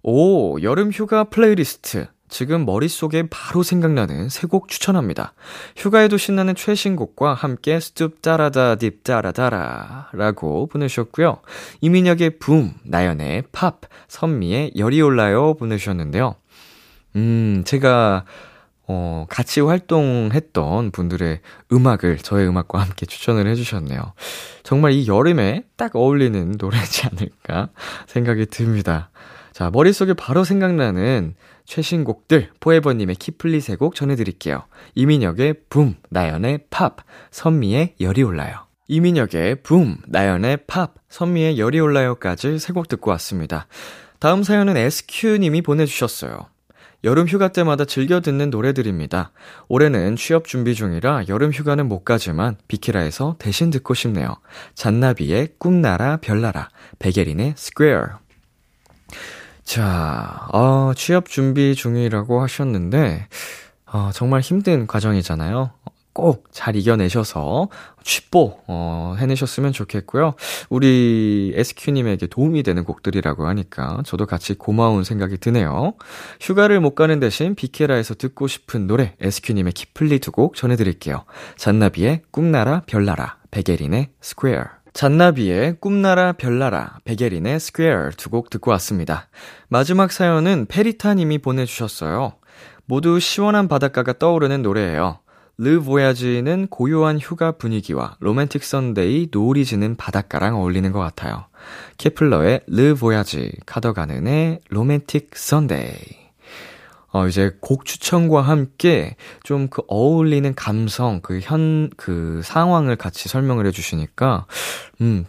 [0.03, 2.09] 오, 여름 휴가 플레이리스트.
[2.29, 5.35] 지금 머릿속에 바로 생각나는 세 곡 추천합니다.
[5.77, 11.39] 휴가에도 신나는 최신곡과 함께 스톱 따라다 딥 따라다라 라고 보내주셨고요.
[11.81, 16.37] 이민혁의 붐, 나연의 팝, 선미의 열이 올라요 보내주셨는데요.
[17.17, 18.25] 음, 제가
[18.89, 21.41] 어, 같이 활동했던 분들의
[21.73, 24.13] 음악을 저의 음악과 함께 추천을 해주셨네요.
[24.63, 27.71] 정말 이 여름에 딱 어울리는 노래지 않을까
[28.07, 29.11] 생각이 듭니다.
[29.57, 31.35] 자, 머릿속에 바로 생각나는
[31.65, 34.65] 최신곡들 포에버님의 키플리 세 곡 전해드릴게요.
[34.95, 36.97] 이민혁의 붐, 나연의 팝,
[37.31, 38.67] 선미의 열이 올라요.
[38.89, 43.67] 이민혁의 붐, 나연의 팝, 선미의 열이 올라요까지 세 곡 듣고 왔습니다.
[44.19, 46.39] 다음 사연은 SQ님이 보내주셨어요.
[47.05, 49.33] 여름 휴가 때마다 즐겨 듣는 노래들입니다.
[49.69, 54.37] 올해는 취업 준비 중이라 여름 휴가는 못 가지만 비키라에서 대신 듣고 싶네요.
[54.75, 56.69] 잔나비의 꿈나라 별나라,
[56.99, 58.19] 백예린의 Square.
[59.67, 63.27] 자, 어, 취업 준비 중이라고 하셨는데,
[63.87, 65.71] 어, 정말 힘든 과정이잖아요.
[66.13, 67.69] 꼭 잘 이겨내셔서
[68.03, 70.35] 취뽀 어, 해내셨으면 좋겠고요.
[70.71, 75.93] 우리 SQ님에게 도움이 되는 곡들이라고 하니까 저도 같이 고마운 생각이 드네요.
[76.41, 81.25] 휴가를 못 가는 대신 비키라에서 듣고 싶은 노래 SQ님의 키플리 두 곡 전해드릴게요.
[81.57, 89.29] 잔나비의 꿈나라 별나라 백예린의 Square 잔나비의 꿈나라 별나라 백예린의 Square 두 곡 듣고 왔습니다.
[89.69, 92.33] 마지막 사연은 페리타님이 보내주셨어요.
[92.87, 95.19] 모두 시원한 바닷가가 떠오르는 노래예요.
[95.59, 101.45] Le Voyage는 고요한 휴가 분위기와 Romantic Sunday 노을이 지는 바닷가랑 어울리는 것 같아요.
[101.99, 106.26] 케플러의 Le Voyage, 카더가든의 Romantic Sunday.
[107.13, 113.67] 어, 이제 곡 추천과 함께 좀 그 어울리는 감성, 그 현, 그 상황을 같이 설명을
[113.67, 114.47] 해주시니까,
[115.01, 115.25] 음,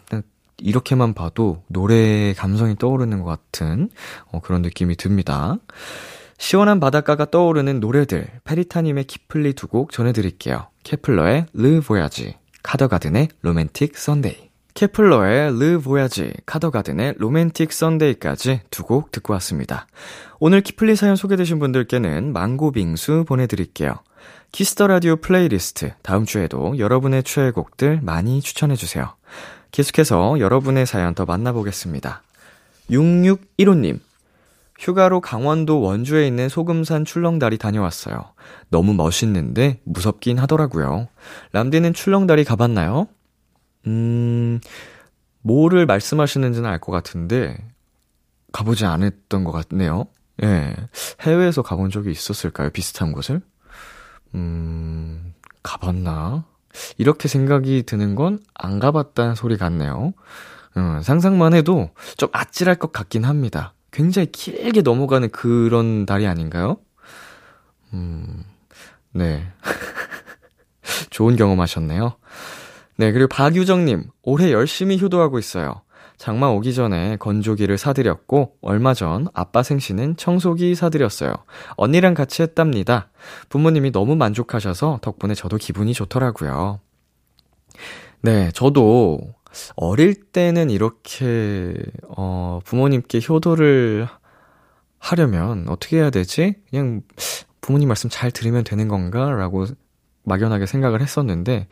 [0.58, 3.90] 이렇게만 봐도 노래 감성이 떠오르는 것 같은
[4.32, 5.56] 어, 그런 느낌이 듭니다.
[6.38, 10.68] 시원한 바닷가가 떠오르는 노래들, 페리타님의 키플리 두 곡 전해드릴게요.
[10.84, 14.47] 케플러의 Le Voyage, 카더가든의 Romantic Sunday.
[14.78, 19.88] 케플러의 Le Voyage, 카더가든의 Romantic Sunday까지 두 곡 듣고 왔습니다.
[20.38, 23.96] 오늘 키플리 사연 소개되신 분들께는 망고 빙수 보내드릴게요.
[24.52, 29.16] Kiss the Radio playlist 다음 주에도 여러분의 최애곡들 많이 추천해주세요.
[29.72, 32.22] 계속해서 여러분의 사연 더 만나보겠습니다.
[32.88, 33.98] 6615님,
[34.78, 38.32] 휴가로 강원도 원주에 있는 소금산 출렁다리 다녀왔어요.
[38.70, 41.08] 너무 멋있는데 무섭긴 하더라고요.
[41.50, 43.08] 람디는 출렁다리 가봤나요?
[43.86, 44.60] 음,
[45.42, 47.56] 뭐를 말씀하시는지는 알 것 같은데,
[48.52, 50.06] 가보지 않았던 것 같네요.
[50.42, 50.74] 예.
[51.22, 52.70] 해외에서 가본 적이 있었을까요?
[52.70, 53.40] 비슷한 곳을?
[54.34, 56.44] 음, 가봤나?
[56.98, 60.12] 이렇게 생각이 드는 건 안 가봤다는 소리 같네요.
[60.76, 63.74] 음, 상상만 해도 좀 아찔할 것 같긴 합니다.
[63.92, 66.76] 굉장히 길게 넘어가는 그런 달이 아닌가요?
[67.94, 68.44] 음,
[69.12, 69.46] 네.
[71.10, 72.16] 좋은 경험 하셨네요.
[72.98, 75.82] 네, 그리고 박유정님, 올해 열심히 효도하고 있어요.
[76.16, 81.32] 장마 오기 전에 건조기를 사드렸고, 얼마 전 아빠 생신은 청소기 사드렸어요.
[81.76, 83.08] 언니랑 같이 했답니다.
[83.50, 86.80] 부모님이 너무 만족하셔서 덕분에 저도 기분이 좋더라고요.
[88.22, 89.20] 네, 저도
[89.76, 91.74] 어릴 때는 이렇게,
[92.08, 94.08] 어, 부모님께 효도를
[94.98, 96.56] 하려면 어떻게 해야 되지?
[96.68, 97.02] 그냥
[97.60, 99.30] 부모님 말씀 잘 들으면 되는 건가?
[99.30, 99.66] 라고
[100.24, 101.68] 막연하게 생각을 했었는데,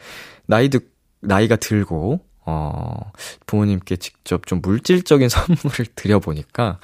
[0.47, 3.13] 나이 듣고 나이가 들고, 어,
[3.47, 6.79] 부모님께 직접 좀 물질적인 선물을 드려보니까,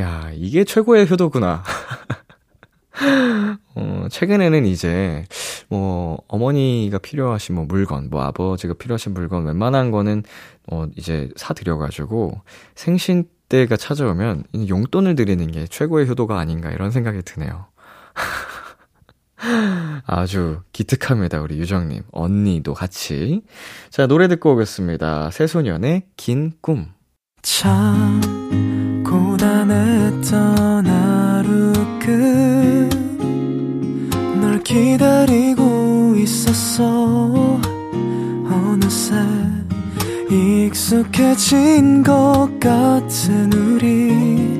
[0.00, 1.62] 야, 이게 최고의 효도구나.
[3.76, 5.24] 어, 최근에는 이제,
[5.68, 10.24] 뭐, 어머니가 필요하신 뭐 물건, 뭐 아버지가 필요하신 물건, 웬만한 거는,
[10.70, 12.40] 어, 이제 사드려가지고,
[12.74, 17.66] 생신 때가 찾아오면, 용돈을 드리는 게 최고의 효도가 아닌가, 이런 생각이 드네요.
[20.06, 22.02] 아주 기특합니다, 우리 유정님.
[22.12, 23.42] 언니도 같이.
[23.90, 25.30] 자, 노래 듣고 오겠습니다.
[25.30, 26.88] 새소년의 긴 꿈.
[27.42, 28.20] 참,
[29.04, 32.88] 고단했던 하루 끝.
[34.40, 37.60] 널 기다리고 있었어.
[38.50, 39.14] 어느새
[40.30, 44.59] 익숙해진 것 같은 우리.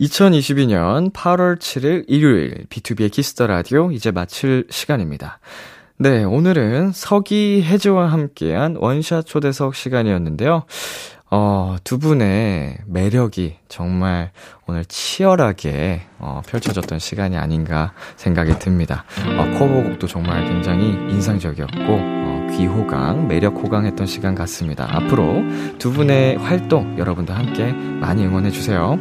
[0.00, 5.38] 2022년 8월 7일 일요일 비투비의 Kiss the Radio 이제 마칠 시간입니다.
[5.98, 10.64] 네, 오늘은 서기 해즈와 함께한 원샷 초대석 시간이었는데요.
[11.30, 14.30] 어, 두 분의 매력이 정말
[14.66, 19.04] 오늘 치열하게 어, 펼쳐졌던 시간이 아닌가 생각이 듭니다.
[19.38, 24.86] 어, 커버곡도 정말 굉장히 인상적이었고 어, 귀호강, 매력 호강했던 시간 같습니다.
[24.94, 25.42] 앞으로
[25.78, 28.98] 두 분의 활동 여러분도 함께 많이 응원해 주세요.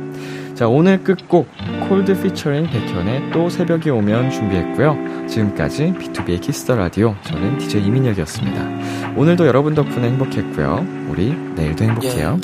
[0.55, 1.49] 자, 오늘 끝곡
[1.89, 5.27] 콜드 피처링 백현의 또 새벽이 오면 준비했고요.
[5.27, 9.15] 지금까지 비투비의 Kiss the Radio 저는 DJ 이민혁이었습니다.
[9.17, 11.09] 오늘도 여러분 덕분에 행복했고요.
[11.09, 12.39] 우리 내일도 행복해요.